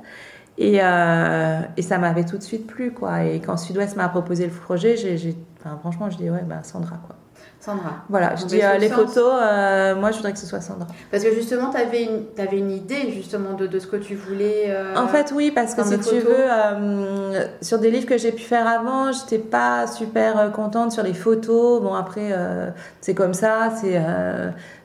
[0.60, 3.24] Et, et ça m'avait tout de suite plu, quoi.
[3.26, 6.64] Et quand Sud-Ouest m'a proposé le projet, j'ai, j'ai- enfin, franchement, je dis, ouais, ben
[6.64, 7.16] Sandra, quoi.
[7.60, 8.04] Sandra.
[8.08, 10.88] Voilà, je dis euh, les sens photos, euh, moi je voudrais que ce soit Sandra.
[11.12, 14.16] Parce que justement, tu avais une, t'avais une idée justement de, de ce que tu
[14.16, 14.66] voulais.
[14.68, 16.46] euh, En fait, oui, parce que si tu veux,
[17.62, 21.82] sur des livres que j'ai pu faire avant, j'étais pas super contente sur les photos.
[21.82, 22.32] Bon, après,
[23.02, 24.00] c'est comme ça, c'est.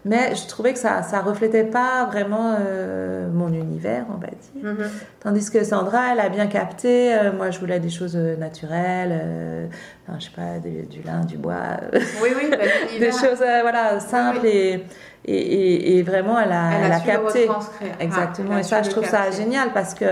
[0.05, 4.73] Mais je trouvais que ça, ça reflétait pas vraiment euh, mon univers, on va dire.
[4.73, 4.91] mhm.
[5.21, 7.15] Tandis que Sandra, elle a bien capté.
[7.15, 9.67] euh, moi, je voulais des choses euh, naturelles, euh,
[10.07, 11.79] enfin, je sais pas, du, du lin, du bois.
[12.23, 12.57] Oui, oui, bah,
[12.99, 14.85] des choses voilà simples et,
[15.25, 17.49] et, et, et vraiment elle a, elle elle a, capté.
[17.49, 17.61] Ah,
[18.01, 18.59] exactement.
[18.59, 20.05] et ça je trouve ça génial parce que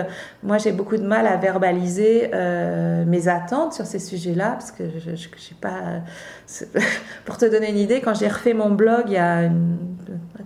[0.43, 4.71] moi j'ai beaucoup de mal à verbaliser euh, mes attentes sur ces sujets là parce
[4.71, 6.03] que je, je, je sais pas
[7.25, 9.51] pour te donner une idée quand j'ai refait mon blog il y a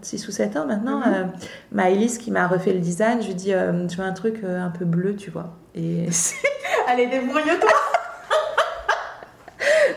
[0.05, 1.25] 6 ou 7 ans maintenant euh,
[1.73, 4.61] Maëlys qui m'a refait le design je lui dis euh, je veux un truc euh,
[4.61, 5.57] un peu bleu tu vois.
[5.75, 6.09] Et
[6.89, 7.55] Allez, débrouille-toi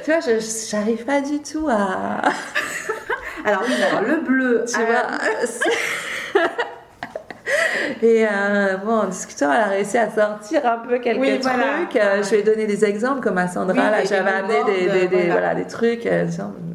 [0.04, 2.22] tu vois je j'arrive pas du tout à
[3.48, 4.66] Alors, oui, alors, le bleu.
[4.68, 5.08] Tu vois,
[8.02, 11.44] Et euh, bon, en discutant, elle a réussi à sortir un peu quelques Oui, trucs.
[11.44, 11.64] voilà.
[11.96, 15.00] Euh, Je lui ai donné des exemples, comme à Sandra, Oui, là, j'avais amené des,
[15.00, 15.56] des, des- voilà.
[15.56, 16.28] des trucs, euh,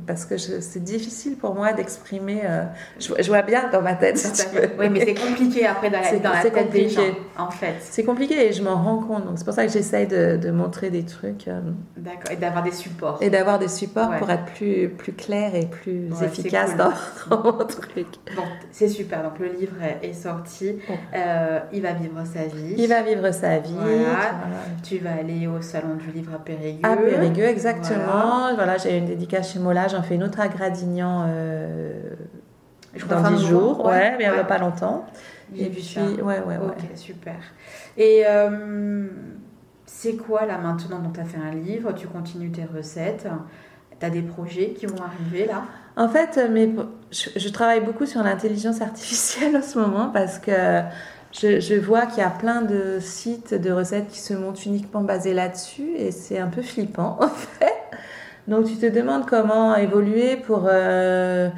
[0.07, 2.43] parce que c'est difficile pour moi d'exprimer.
[2.45, 2.65] euh,
[2.99, 4.69] je, je vois bien dans ma tête, si tu veux.
[4.79, 7.23] Oui, mais c'est compliqué après dans la, dans la tête des gens, compliqué.
[7.39, 7.75] en fait.
[7.81, 9.25] C'est compliqué et je m'en rends compte.
[9.27, 11.61] Donc c'est pour ça que j'essaye de, de montrer des trucs euh,
[11.97, 13.19] D'accord, et d'avoir des supports.
[13.21, 14.19] et d'avoir des supports Ouais.
[14.19, 16.79] pour être plus, plus clair et plus Ouais, efficace cool.
[16.79, 16.93] dans,
[17.37, 18.07] dans mon truc.
[18.35, 19.23] Bon, c'est super.
[19.23, 20.79] Donc, le livre est, sorti.
[21.15, 22.75] Euh, il va vivre sa vie.
[22.79, 23.75] Il va vivre sa vie.
[23.75, 24.35] Voilà.
[24.83, 26.81] Tu vas aller au salon du livre à Périgueux.
[26.89, 27.99] À Périgueux, exactement.
[28.07, 28.55] Voilà.
[28.55, 31.93] Voilà, j'ai une dédicace chez Mola, j'en fais une autre à Gradignan euh,
[32.95, 34.41] Je dans fin 10 novembre, jours, ouais, mais il n'y ouais.
[34.41, 35.05] a pas longtemps.
[35.55, 36.01] J'ai Et vu puis, ça.
[36.01, 36.57] ouais, ouais, ouais.
[36.67, 37.35] Ok, super.
[37.99, 39.07] Et euh,
[39.85, 41.93] c'est quoi là maintenant dont tu as fait un livre?
[41.93, 43.27] Tu continues tes recettes
[44.01, 45.65] Tu as des projets qui vont arriver là?
[45.97, 46.75] En fait, euh, mes-
[47.11, 50.53] je, travaille beaucoup sur l'intelligence artificielle en ce moment parce que
[51.33, 55.35] je, vois qu'il y a plein de sites de recettes qui se montent uniquement basés
[55.35, 57.75] là-dessus et c'est un peu flippant en fait.
[58.49, 61.49] Donc tu te demandes comment évoluer pour, euh,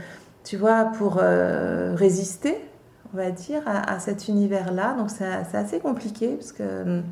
[0.45, 2.57] tu vois, pour euh, résister,
[3.15, 4.95] on va dire, à, à cet univers-là.
[4.99, 7.03] Donc c'est c'est assez compliqué parce que, hum,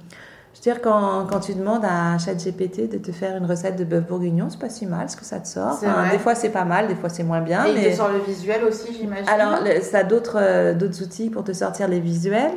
[0.54, 3.84] je veux dire, quand, quand tu demandes à ChatGPT de te faire une recette de
[3.84, 5.72] bœuf bourguignon, c'est pas si mal ce que ça te sort.
[5.72, 7.64] Enfin, des fois c'est pas mal, des fois c'est moins bien.
[7.66, 7.90] Et il mais...
[7.90, 11.42] te sort le visuel aussi, j'imagine Alors, le- ça a d'autres euh, d'autres outils pour
[11.44, 12.52] te sortir les visuels.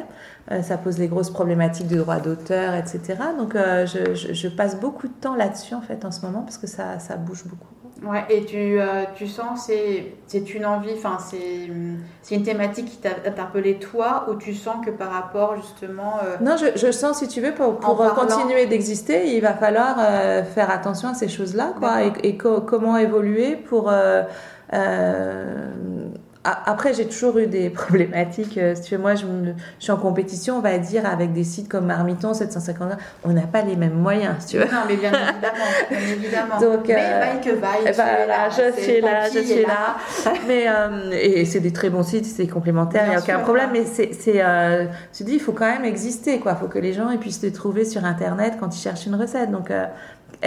[0.51, 3.15] Euh, ça pose les grosses problématiques de droit d'auteur, etc.
[3.39, 6.41] Donc, euh, je, je- je passe beaucoup de temps là-dessus, en fait, en ce moment,
[6.41, 7.73] parce que ça, ça bouge beaucoup.
[8.05, 11.69] Ouais, et tu, euh, tu sens, c'est c'est une envie, enfin, c'est
[12.21, 16.17] c'est une thématique qui t'a interpellé toi, ou tu sens que par rapport justement.
[16.23, 18.13] euh, Non, je, je sens, si tu veux, pour, pour parlant.
[18.13, 22.21] continuer d'exister, il va falloir euh, faire attention à ces choses-là, quoi, et, D'accord.
[22.23, 23.91] et co- comment évoluer pour...
[26.65, 28.57] après, j'ai toujours eu des problématiques.
[28.57, 31.33] Euh, si tu veux, moi, je, me- je suis en compétition, on va dire, avec
[31.33, 32.93] des sites comme Marmiton, 750.
[33.23, 34.65] On n'a pas les mêmes moyens, si tu veux.
[34.65, 35.55] Non, mais bien évidemment,
[35.89, 36.59] bien évidemment.
[36.59, 39.29] Donc, mais euh, vaille que vaille, Eh tu ben, es là, là, je suis là,
[39.29, 39.97] je suis là.
[40.47, 43.41] Mais euh, et c'est des très bons sites, c'est complémentaire, il n'y a aucun sûr.
[43.43, 43.69] problème.
[43.73, 44.11] Mais c'est,
[44.43, 46.53] euh, tu dis, il faut quand même exister, quoi.
[46.57, 49.15] Il faut que les gens ils puissent te trouver sur Internet quand ils cherchent une
[49.15, 49.51] recette.
[49.51, 49.85] Donc, euh,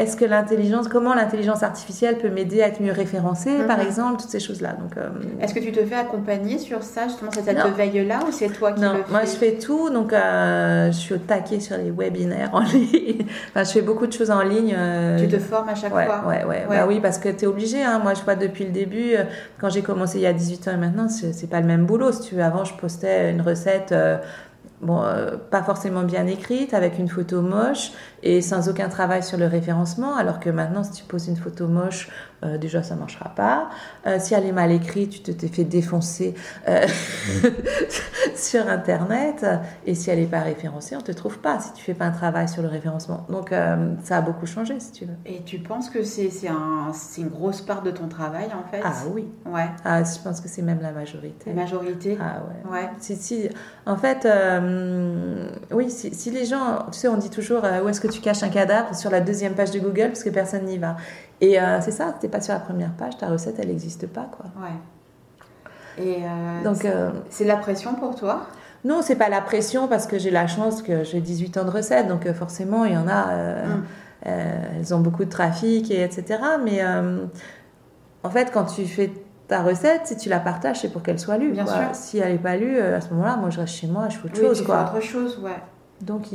[0.02, 3.86] est-ce que l'intelligence, comment l'intelligence artificielle peut m'aider à être mieux référencée, par Mhm.
[3.86, 4.72] exemple, toutes ces choses-là.
[4.72, 5.08] Donc, euh,
[5.40, 8.80] Est-ce que tu te fais accompagner sur ça, justement, cette, veille-là, ou c'est toi qui
[8.80, 11.90] non, le moi fais je fais tout, donc euh, je suis au taquet sur les
[11.90, 13.24] webinaires en ligne.
[13.50, 14.74] enfin, je fais beaucoup de choses en ligne.
[14.76, 16.76] euh, Tu te formes à chaque ouais, fois Ouais, ouais, Ouais.
[16.78, 17.82] Bah oui, parce que tu es obligé.
[17.82, 17.98] Hein.
[18.02, 19.14] Moi, je vois depuis le début,
[19.60, 21.86] quand j'ai commencé il y a 18 ans et maintenant, c'est c'est pas le même
[21.86, 22.12] boulot.
[22.12, 23.94] Si tu veux, avant, je postais une recette.
[24.80, 27.90] Bon, euh, pas forcément bien écrite, avec une photo moche
[28.22, 31.66] et sans aucun travail sur le référencement, alors que maintenant, si tu poses une photo
[31.66, 32.08] moche,
[32.44, 33.70] euh, déjà, ça marchera pas.
[34.06, 36.34] Euh, si elle est mal écrite, tu te t'es fait défoncer
[38.34, 39.44] sur Internet.
[39.86, 42.10] Et si elle n'est pas référencée, on te trouve pas si tu fais pas un
[42.12, 43.26] travail sur le référencement.
[43.28, 43.52] Donc,
[44.04, 45.14] ça a beaucoup changé, si tu veux.
[45.26, 48.68] Et tu penses que c'est c'est un, c'est une grosse part de ton travail, en
[48.70, 48.80] fait?
[48.84, 49.26] Ah oui.
[49.46, 51.50] Ouais, Ah, je pense que c'est même la majorité.
[51.50, 52.18] la majorité?
[52.20, 52.70] Ah ouais.
[52.72, 52.88] Ouais.
[53.00, 53.48] Si, si,
[53.86, 54.26] en fait,
[54.68, 58.08] euh, oui, si, si les gens, tu sais, on dit toujours euh, où est-ce que
[58.08, 60.96] tu caches un cadavre sur la deuxième page de Google parce que personne n'y va.
[61.40, 64.28] Et euh, c'est ça, t'es pas sur la première page, ta recette, elle n'existe pas,
[64.36, 64.46] quoi.
[64.62, 66.04] Ouais.
[66.04, 66.18] Et
[66.62, 66.86] Donc,
[67.30, 68.46] c'est- la pression pour toi?
[68.84, 71.70] Non, c'est pas la pression parce que j'ai la chance que j'ai 18 ans de
[71.70, 73.64] recettes, donc forcément, il y en a, euh,
[74.22, 76.38] elles ont beaucoup de trafic, et etc.
[76.64, 76.82] Mais
[78.22, 79.10] en fait, quand tu fais
[79.48, 81.50] ta recette, si tu la partages, c'est pour qu'elle soit lue.
[81.52, 81.72] Bien quoi.
[81.72, 81.82] sûr.
[81.94, 84.16] Si elle n'est pas lue, euh, à ce moment-là, moi, je reste chez moi, je
[84.18, 84.86] fais autre Oui, chose, tu quoi.
[84.92, 85.50] fais autre chose, ouais.
[86.00, 86.26] Donc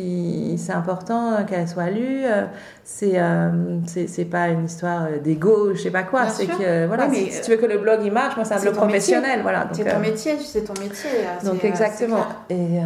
[0.58, 2.26] c'est important qu'elle soit lue.
[2.26, 2.44] euh,
[2.84, 3.50] C'est euh,
[3.86, 6.28] c'est pas une histoire euh, d'ego, je sais pas quoi.
[6.28, 8.44] C'est que voilà, Oui, mais, si, si tu veux que le blog il marche, moi
[8.44, 8.82] c'est un blog métier.
[8.88, 9.70] professionnel, voilà.
[9.72, 11.10] C'est ton euh, métier, c'est ton métier.
[11.16, 12.26] euh, donc euh, exactement.
[12.50, 12.84] Et euh,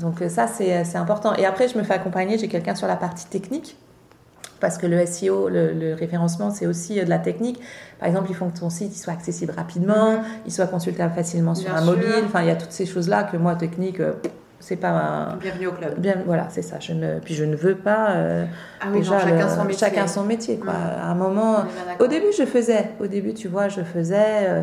[0.00, 1.34] donc ça c'est c'est important.
[1.34, 3.76] Et après je me fais accompagner, j'ai quelqu'un sur la partie technique.
[4.62, 7.60] Parce que le SEO, le, le référencement, c'est aussi euh, de la technique.
[7.98, 10.22] Par exemple, il faut que ton site il soit accessible rapidement, Mhm.
[10.46, 11.90] il soit consultable facilement sur Bien un sûr.
[11.92, 12.22] mobile.
[12.26, 14.12] Enfin, il y a toutes ces choses-là que moi, technique, euh,
[14.60, 15.98] c'est pas un- Bienvenue au club.
[15.98, 16.76] Bien, voilà, c'est ça.
[16.78, 18.10] Je ne, puis je ne veux pas.
[18.12, 18.44] euh,
[18.80, 19.78] Ah oui, déjà, non, chacun le- son métier.
[19.88, 20.72] Chacun son métier, quoi.
[20.74, 20.76] Mm.
[21.02, 21.56] À un moment,
[21.98, 22.90] au début, je faisais.
[23.00, 24.16] Au début, tu vois, je faisais.
[24.48, 24.62] euh,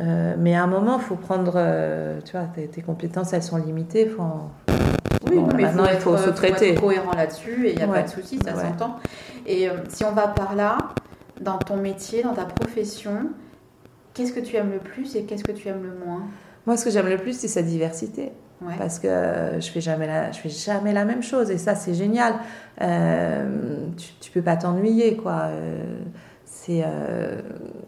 [0.00, 1.52] euh, mais à un moment, il faut prendre.
[2.24, 4.06] tu vois, tes, tes compétences, elles sont limitées.
[4.06, 4.50] Faut en-
[5.30, 6.72] Oui, Bon, mais maintenant, il faut se traiter.
[6.74, 7.94] être cohérent là-dessus et il n'y a Ouais.
[7.94, 8.60] pas de souci, ça Ouais.
[9.46, 10.78] Et euh, si on va par là,
[11.40, 13.30] dans ton métier, dans ta profession,
[14.14, 16.22] qu'est-ce que tu aimes le plus et qu'est-ce que tu aimes le moins?
[16.66, 18.32] Moi, ce que j'aime le plus, c'est sa diversité.
[18.62, 18.74] Ouais.
[18.78, 21.50] Parce que euh, je fais jamais la, je fais jamais la même chose.
[21.50, 22.34] Et ça, c'est génial.
[22.80, 25.48] Euh, tu, tu peux pas t'ennuyer, quoi.
[25.50, 25.82] Euh,
[26.46, 26.82] c'est.
[26.86, 27.40] euh,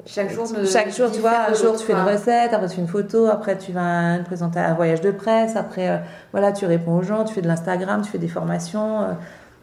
[0.04, 2.80] Chaque jour, Chaque jour, tu vois, un jour tu fais une recette, après tu fais
[2.82, 6.98] une photo, après tu vas te présenter un voyage de presse, après voilà, tu réponds
[6.98, 9.16] aux gens, tu fais de l'Instagram, tu fais des formations.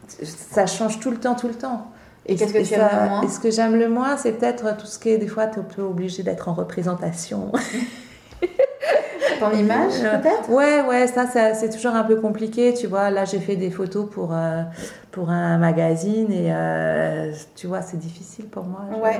[0.08, 1.88] Ça change tout le temps, tout le temps.
[2.26, 4.32] Et qu'est-ce que tu ça- aimes le moins Et ce que j'aime le moins, c'est
[4.34, 7.52] peut-être tout ce qui est des fois, tu es un peu obligé d'être en représentation.
[9.52, 12.74] Ton image, Euh, peut-être Ouais, ouais, ça, ça, c'est toujours un peu compliqué.
[12.74, 14.62] Tu vois, là, j'ai fait des photos pour, euh,
[15.12, 18.82] pour un magazine et euh, tu vois, c'est difficile pour moi.
[18.92, 19.20] Je- Ouais.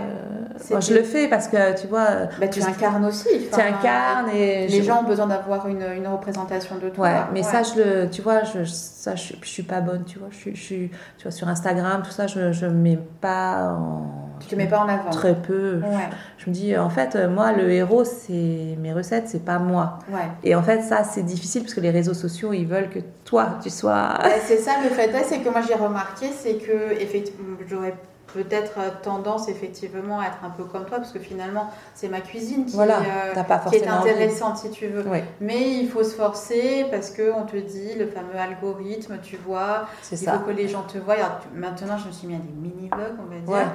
[0.72, 2.08] moi, je le fais parce que tu vois,
[2.40, 3.28] bah, Tu incarnes aussi.
[3.52, 7.06] tu incarnes et Les je- gens ont besoin d'avoir une, une représentation de toi.
[7.08, 10.18] Ouais, mais ça, je le, tu vois, je, ça, je, je suis pas bonne, tu
[10.20, 10.30] vois.
[10.32, 10.76] Je, suis- je
[11.18, 14.04] tu vois, sur Instagram, tout ça, je, je mets pas en.
[14.40, 15.10] Tu te mets pas en avant.
[15.12, 15.80] Très peu.
[15.84, 20.00] Ouais, Je me dis, en fait, moi, le héros, c'est mes recettes, c'est pas moi.
[20.14, 20.30] Ouais.
[20.44, 23.60] Et en fait, ça, c'est difficile parce que les réseaux sociaux, ils veulent que toi,
[23.62, 24.18] tu sois.
[24.24, 27.96] Ouais, c'est ça le fait, est, c'est que moi j'ai remarqué, c'est que effectivement, j'aurais
[28.34, 32.66] peut-être tendance effectivement à être un peu comme toi, parce que finalement c'est ma cuisine
[32.66, 34.10] qui, Voilà, euh, pas qui est envie.
[34.10, 35.04] intéressante si tu veux.
[35.08, 39.38] Oui, Mais il faut se forcer parce que on te dit le fameux algorithme, tu
[39.38, 40.34] vois, il ça.
[40.34, 41.16] faut que les gens te voient.
[41.16, 43.50] Alors, maintenant je me suis mis à des mini-vlogs, on va dire.
[43.50, 43.72] Ouais.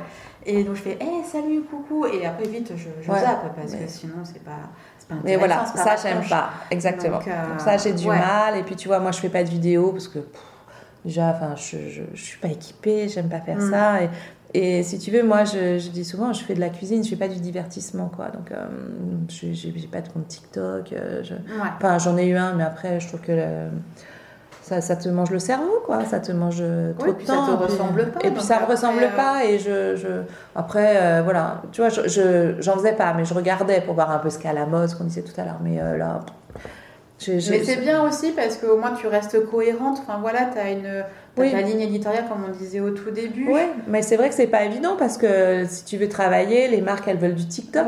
[0.47, 2.07] Et donc je fais, hey, salut, coucou.
[2.07, 3.21] Et après vite je, je Ouais.
[3.21, 4.51] zappe parce Mais- que sinon c'est pas,
[5.09, 6.51] pas Mais voilà, ça, j'aime pas.
[6.71, 7.19] Exactement.
[7.19, 8.19] Donc, euh, Donc, ça, j'ai du ouais.
[8.19, 8.57] mal.
[8.59, 10.41] Et puis, tu vois, moi, je fais pas de vidéo parce que pff,
[11.03, 13.71] déjà, enfin, je, je, je suis pas équipée, j'aime pas faire Mm.
[13.71, 14.03] ça.
[14.03, 14.11] Et,
[14.55, 17.11] et si tu veux, moi, je, je dis souvent, je fais de la cuisine, je
[17.11, 18.29] fais pas du divertissement, quoi.
[18.29, 18.65] Donc, euh,
[19.29, 20.93] je j'ai pas de compte TikTok.
[20.93, 21.35] euh, je...
[21.35, 21.69] Ouais.
[21.77, 23.69] Enfin, j'en ai eu un, mais après, je trouve que le-
[24.63, 26.05] ça, ça te mange le cerveau, quoi.
[26.05, 27.47] Ça te mange euh, trop Oui, de puis ça temps.
[27.47, 29.45] te puis- ressemble pas, Et puis, ça me ressemble euh, pas.
[29.45, 30.09] Et je, je...
[30.57, 31.63] après, euh, voilà.
[31.73, 34.39] Tu vois, je, je- j'en faisais pas, mais je regardais pour voir un peu ce
[34.39, 35.61] qu'est à la mode, ce qu'on disait tout à l'heure.
[35.63, 36.21] Mais là,
[37.19, 39.99] je- je- Mais c'est bien aussi parce qu'au moins tu restes cohérente.
[40.03, 41.05] Enfin voilà, tu as une,
[41.39, 41.53] oui.
[41.53, 43.49] la ligne éditoriale comme on disait au tout début.
[43.51, 46.81] Oui, mais c'est vrai que c'est pas évident parce que si tu veux travailler, les
[46.81, 47.87] marques elles veulent du TikTok.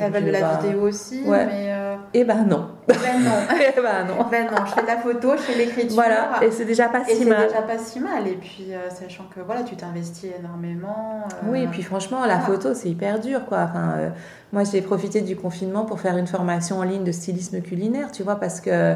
[0.00, 1.96] elles veulent de la vidéo aussi, mais euh...
[2.14, 2.68] Eh ben non.
[2.88, 3.30] Eh ben non.
[3.76, 4.26] eh ben non.
[4.30, 4.66] ben non.
[4.66, 5.94] Je fais de la photo, je fais l'écriture.
[5.94, 7.38] Voilà, et c'est déjà pas si mal.
[7.40, 8.26] C'est déjà pas si mal.
[8.26, 11.24] Et puis euh, sachant que voilà, tu t'investis énormément.
[11.24, 13.68] Euh, oui, et puis franchement, la photo c'est hyper dur quoi.
[13.68, 14.10] Enfin, euh,
[14.52, 18.22] moi j'ai profité du confinement pour faire une formation en ligne de stylisme culinaire, tu
[18.22, 18.94] vois, parce que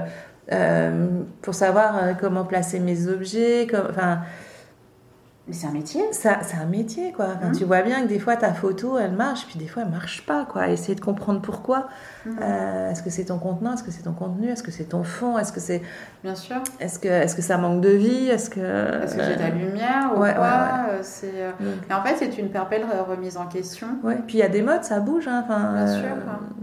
[1.42, 4.20] pour savoir comment placer mes objets, comme, enfin
[5.50, 6.00] mais c'est un métier.
[6.12, 7.26] Ça, c'est un métier, quoi.
[7.26, 7.56] Mmh.
[7.58, 10.24] Tu vois bien que des fois, ta photo, elle marche, puis des fois, elle marche
[10.24, 10.68] pas, quoi.
[10.68, 11.88] Essayer de comprendre pourquoi.
[12.24, 12.30] Mmh.
[12.40, 13.74] Euh, est-ce que c'est ton contenant?
[13.74, 14.48] Est-ce que c'est ton contenu?
[14.48, 15.38] Est-ce que c'est ton fond?
[15.38, 15.82] Est-ce que c'est...
[16.22, 16.62] Bien sûr.
[16.78, 18.28] Est-ce que, est-ce que ça manque de vie?
[18.28, 18.60] Est-ce que...
[18.60, 20.44] Est-ce que j'ai de la lumière ou ouais, quoi?
[20.44, 21.02] ouais, ouais.
[21.02, 21.34] C'est...
[21.90, 23.88] Et en fait, c'est une perpète remise en question.
[24.04, 24.18] Ouais.
[24.28, 25.26] Puis il y a des modes, ça bouge.
[25.26, 25.44] Hein.
[25.44, 26.16] Enfin, Bien sûr.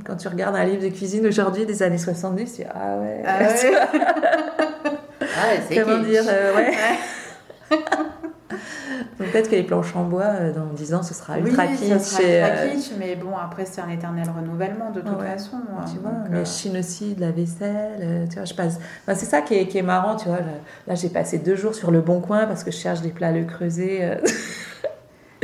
[0.05, 3.23] Quand tu regardes un livre de cuisine aujourd'hui des années 70, tu dis ah ouais.
[3.25, 3.73] Ah ouais.
[5.21, 5.25] ah
[5.67, 6.71] c'est Comment dire euh, Ouais.
[9.17, 11.99] Peut-être que les planches en bois, euh, dans 10 ans, ce sera ultra oui, kitsch.
[11.99, 15.57] Sera ultra euh, kitsch, mais bon, après, c'est un éternel renouvellement de toute façon.
[15.91, 16.45] Tu vois, mais euh...
[16.45, 18.27] je chine aussi de la vaisselle.
[18.29, 18.79] Tu vois, je passe.
[19.03, 20.39] Enfin, c'est ça qui est, qui est, marrant, tu vois.
[20.87, 23.31] Là, j'ai passé deux jours sur le bon coin parce que je cherche des plats
[23.31, 24.21] le creuset.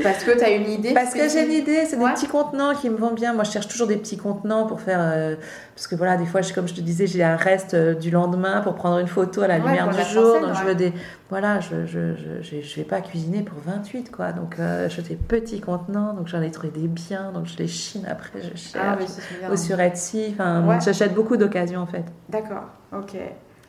[0.01, 2.07] Parce que tu as une idée Parce que j'ai une idée, c'est ouais.
[2.07, 3.33] des petits contenants qui me vont bien.
[3.33, 4.99] Moi, je cherche toujours des petits contenants pour faire.
[5.01, 5.35] Euh,
[5.75, 8.61] parce que voilà, des fois, comme je te disais, j'ai un reste euh, du lendemain
[8.61, 10.39] pour prendre une photo à la ouais, lumière du jour.
[10.39, 10.55] donc, ouais.
[10.59, 10.93] je veux des.
[11.29, 14.31] Voilà, je je, je, je, vais pas cuisiner pour 28, quoi.
[14.31, 16.13] Donc, euh, je fais des petits contenants.
[16.13, 17.31] Donc, j'en ai trouvé des biens.
[17.31, 18.75] Donc, je les chine après, je cherche.
[18.75, 19.05] Ah, oui,
[19.51, 20.29] Ou sur Etsy.
[20.31, 22.05] Enfin, j'achète beaucoup d'occasions, en fait.
[22.29, 23.15] D'accord, ok.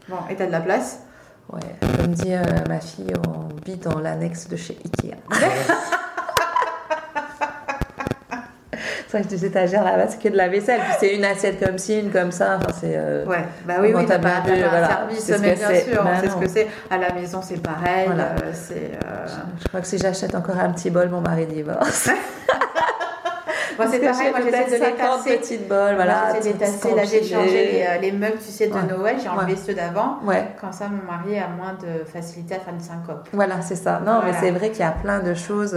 [0.08, 1.00] Bon, et t'as de la place?
[1.52, 1.60] Ouais,
[1.98, 2.32] comme dit
[2.68, 5.16] ma fille, on vit dans l'annexe de chez Ikea.
[9.16, 10.80] avec des étagères là-bas, c'est que de la vaisselle.
[10.80, 12.58] Puis c'est une assiette comme ci, une comme ça.
[12.58, 12.94] Enfin, c'est.
[12.96, 14.84] Euh, ouais, bah oui, oui, t'as pas, pas voilà.
[14.84, 16.68] un service, mais bien sûr, sait ce que c'est.
[16.90, 18.06] À la maison, c'est pareil.
[18.06, 18.24] Voilà.
[18.24, 18.74] Euh, c'est.
[18.74, 19.26] Euh...
[19.26, 22.10] Je, je, crois que si j'achète encore un petit bol, mon mari divorce.
[23.76, 25.36] Moi, c'est pareil, moi j'essaie de les tasser.
[25.36, 26.34] petites bols, voilà.
[26.34, 26.94] J'essaie de les tasser.
[26.94, 28.82] Là, j'ai changé les, euh, les meubles, tu sais, de ouais.
[28.82, 29.16] Noël.
[29.22, 29.58] J'ai enlevé ouais.
[29.58, 30.18] ceux d'avant.
[30.22, 30.48] Ouais.
[30.60, 33.28] Comme ça, mon mari a moins de facilité à faire une syncope.
[33.32, 34.00] Voilà, c'est ça.
[34.00, 34.26] Non, voilà.
[34.26, 35.76] mais c'est vrai qu'il y a plein de choses.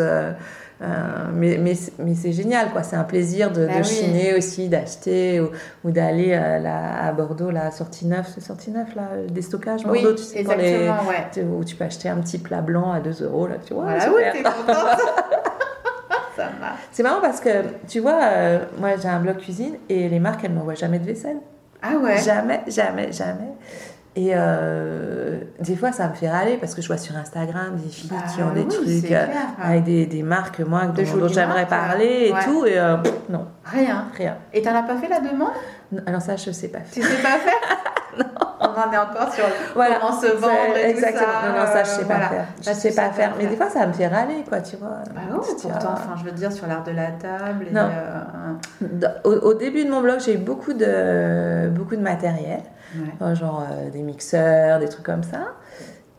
[0.82, 2.84] Euh, euh, mais mais, mais c'est génial, quoi.
[2.84, 3.84] C'est un plaisir de, bah de oui.
[3.84, 5.50] chiner aussi, d'acheter ou,
[5.84, 10.10] ou d'aller à, à, Bordeaux, la sortie neuve, c'est sortie neuve, là, des stockages Bordeaux,
[10.10, 10.98] oui, tu sais, exactement,
[11.36, 11.48] les, ouais.
[11.48, 13.86] où tu peux acheter un petit plat blanc à 2 euros, là, tu vois.
[13.86, 15.00] Voilà, oui, t'es contente.
[16.92, 17.50] C'est marrant parce que,
[17.88, 21.06] tu vois, euh, moi j'ai un blog cuisine et les marques, elles m'envoient jamais de
[21.06, 21.38] vaisselle.
[21.82, 23.54] Ah ouais Jamais, jamais, jamais.
[24.18, 27.88] Et euh, des fois, ça me fait râler parce que je vois sur Instagram des
[27.88, 29.28] filles bah, qui ont des oui, trucs euh,
[29.62, 32.44] avec des, des, marques, moi, dont, dont j'aimerais parler et ouais.
[32.44, 32.66] tout.
[32.66, 32.98] Et euh,
[33.30, 33.46] non.
[33.64, 34.08] Rien.
[34.18, 34.38] Rien.
[34.54, 35.52] Et t'en as pas fait la demande?
[36.08, 36.94] Alors ça, je sais pas faire.
[36.94, 37.54] Tu sais pas faire?
[38.18, 38.26] Non.
[38.60, 39.44] On en est encore sur
[39.76, 39.98] voilà.
[40.00, 41.22] comment se vendre et Exactement.
[41.22, 41.52] tout ça.
[41.52, 42.30] Non, non, ça, je sais pas voilà.
[42.30, 42.46] faire.
[42.60, 43.34] Je sais pas faire.
[43.38, 45.04] Mais des fois, ça me fait râler, quoi, tu vois.
[45.14, 47.68] Bah non, pourtant, enfin, je veux dire, sur l'art de la table.
[47.70, 47.90] Et, non.
[49.24, 52.62] Au, au, début de mon blog, j'ai eu beaucoup de, beaucoup de matériel.
[52.96, 53.36] Ouais.
[53.36, 55.54] genre euh, des mixeurs, des trucs comme ça.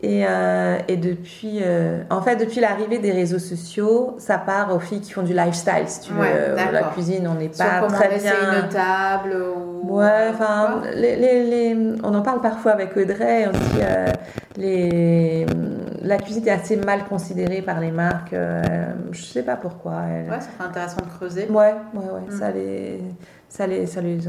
[0.01, 4.79] Et, euh, et depuis, euh, en fait, depuis l'arrivée des réseaux sociaux, ça part aux
[4.79, 6.21] filles qui font du lifestyle, si tu veux.
[6.21, 8.63] Ouais, la cuisine, on n'est pas Sur très bien.
[8.63, 9.97] une table ou...
[9.97, 13.47] Ouais, enfin, les, les, les, on en parle parfois avec Audrey.
[13.47, 14.05] On dit euh,
[14.55, 15.45] les,
[16.01, 18.35] la cuisine est assez mal considérée par les marques.
[19.11, 20.03] Je sais pas pourquoi.
[20.09, 20.29] Elle...
[20.29, 21.47] Ouais, ça serait intéressant de creuser.
[21.49, 22.33] Ouais, ouais, ouais.
[22.33, 22.39] Mm.
[22.39, 23.01] Ça les
[23.49, 24.19] ça les, ça les,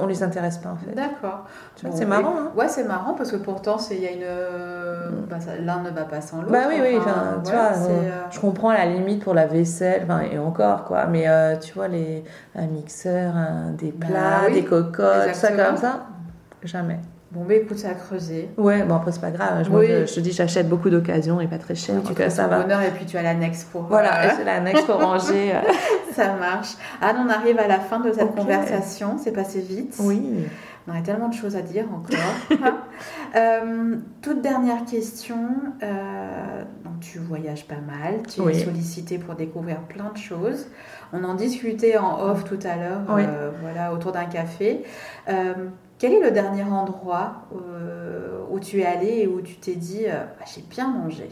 [0.00, 0.94] on les intéresse pas en fait.
[0.94, 1.44] D'accord.
[1.82, 2.34] Bon, c'est marrant.
[2.38, 5.26] Hein ouais, c'est marrant parce que pourtant, il y a une, mm.
[5.28, 6.50] bah, l'un ne va pas sans l'autre.
[6.50, 6.96] Bah oui, oui.
[6.98, 8.22] Enfin, tu vois, euh...
[8.30, 11.06] je comprends la limite pour la vaisselle, et encore quoi.
[11.06, 12.24] Mais euh, tu vois, les,
[12.56, 16.06] un mixeur, un, des plats, bah, oui, des cocottes, ça comme ça,
[16.62, 16.98] jamais.
[17.34, 18.48] Bon, mais écoute, ça a creusé.
[18.56, 19.64] Ouais, bon, après, c'est pas grave.
[19.64, 19.86] Je, oui.
[19.88, 21.96] je, je, te dis, j'achète beaucoup d'occasions et pas très cher.
[21.96, 22.60] Oui, tu ça va.
[22.60, 23.82] bonheur et puis tu as l'annexe pour.
[23.82, 24.30] Voilà, euh...
[24.36, 25.52] c'est l'annexe pour ranger.
[26.12, 26.74] ça marche.
[27.00, 28.40] Anne, on arrive à la fin de cette okay.
[28.40, 29.18] conversation.
[29.18, 29.96] C'est passé vite.
[29.98, 30.46] Oui.
[30.86, 32.60] On aurait tellement de choses à dire encore.
[33.36, 35.48] euh, toute dernière question.
[35.82, 38.20] Euh, donc, tu voyages pas mal.
[38.28, 38.52] Tu oui.
[38.52, 40.66] es sollicité pour découvrir plein de choses.
[41.12, 43.22] On en discutait en off tout à l'heure, oui.
[43.26, 44.84] euh, voilà, autour d'un café.
[45.98, 50.06] Quel est le dernier endroit euh, où tu es allé et où tu t'es dit
[50.06, 51.28] euh, bah, j'ai bien mangé?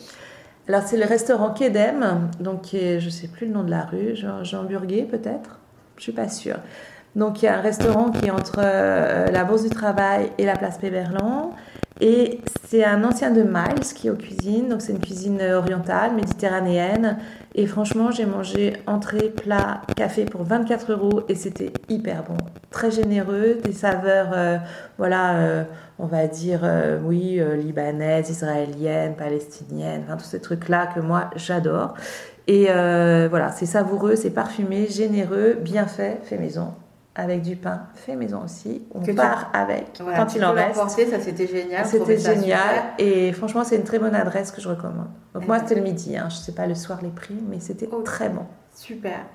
[0.69, 3.83] Alors c'est le restaurant Kedem, donc qui est, je sais plus le nom de la
[3.83, 5.59] rue, Jean, Jean Burguet peut-être,
[5.97, 6.59] je suis pas sûre.
[7.17, 10.47] Donc il y a un restaurant qui est entre euh, la Bourse du Travail et
[10.47, 11.51] la place Péberlan.
[12.05, 16.16] Et c'est un ancien de Miles qui est aux cuisines, donc c'est une cuisine orientale,
[16.16, 17.16] méditerranéenne.
[17.55, 22.36] Et franchement, j'ai mangé entrée, plat, café pour 24 euros et c'était hyper bon.
[22.72, 24.57] Très généreux, des saveurs, euh,
[24.98, 25.64] voilà, euh,
[26.00, 31.94] on va dire, euh, oui, libanaises, israéliennes, palestiniennes, enfin tous ces trucs-là que moi j'adore.
[32.48, 36.74] Et voilà, c'est savoureux, c'est parfumé, généreux, bien fait, fait maison
[37.15, 38.83] avec du pain fait maison aussi.
[38.95, 40.77] On part avec quand il en reste.
[40.77, 41.87] ça c'était génial.
[41.87, 45.09] C'était génial et franchement c'est une très bonne adresse que je recommande.
[45.35, 46.29] Donc moi c'était le midi, hein.
[46.31, 48.47] je sais pas le soir les prix, mais c'était très bon.
[48.75, 49.27] Super.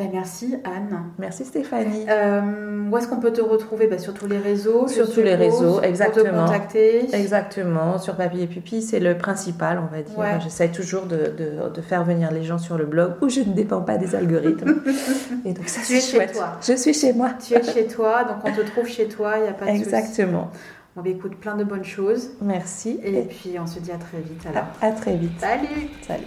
[0.00, 1.10] Bah, merci Anne.
[1.18, 2.06] Merci Stéphanie.
[2.08, 3.86] Euh, où est-ce qu'on peut te retrouver?
[3.86, 6.24] Bah, Sur tous les réseaux Sur tous les réseaux, exactement.
[6.24, 7.98] Pour te contacter Exactement.
[7.98, 10.40] Sur Papy et Pupi, c'est le principal, on va dire.
[10.40, 11.34] J'essaie toujours de,
[11.74, 14.82] de, faire venir les gens sur le blog où je ne dépends pas des algorithmes.
[15.44, 16.30] et donc ça, c'est chouette.
[16.30, 16.58] Chez toi.
[16.66, 17.32] Je suis chez moi.
[17.38, 19.70] Tu es chez toi, donc on te trouve chez toi, il n'y a pas de
[19.70, 20.50] Exactement.
[20.96, 22.30] On va écouter plein de bonnes choses.
[22.40, 23.00] Merci.
[23.04, 24.66] Et, puis on se dit à très vite alors.
[24.80, 25.38] à très vite.
[25.40, 25.88] Salut.
[26.06, 26.24] Salut.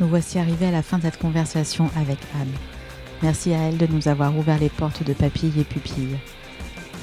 [0.00, 2.52] Nous voici arrivés à la fin de cette conversation avec Anne.
[3.22, 6.18] Merci à elle de nous avoir ouvert les portes de papilles et pupilles.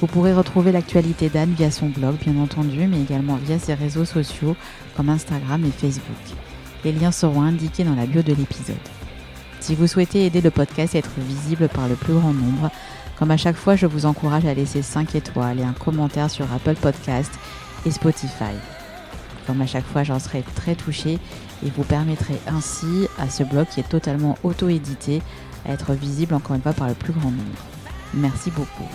[0.00, 4.06] Vous pourrez retrouver l'actualité d'Anne via son blog, bien entendu, mais également via ses réseaux
[4.06, 4.56] sociaux
[4.96, 6.16] comme Instagram et Facebook.
[6.84, 8.76] Les liens seront indiqués dans la bio de l'épisode.
[9.60, 12.70] Si vous souhaitez aider le podcast à être visible par le plus grand nombre,
[13.18, 16.50] comme à chaque fois, je vous encourage à laisser 5 étoiles et un commentaire sur
[16.52, 17.32] Apple Podcast
[17.84, 18.54] et Spotify.
[19.46, 21.18] Comme à chaque fois, j'en serai très touchée
[21.64, 25.22] et vous permettrez ainsi à ce blog qui est totalement auto-édité
[25.64, 27.62] à être visible encore une fois par le plus grand nombre.
[28.14, 28.88] Merci beaucoup.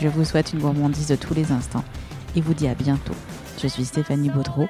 [0.00, 1.84] Je vous souhaite une gourmandise de tous les instants
[2.36, 3.14] et vous dis à bientôt.
[3.60, 4.66] Je suis Stéphanie Baudreau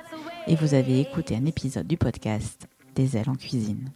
[0.46, 3.90] et vous avez écouté un épisode du podcast Des ailes en cuisine.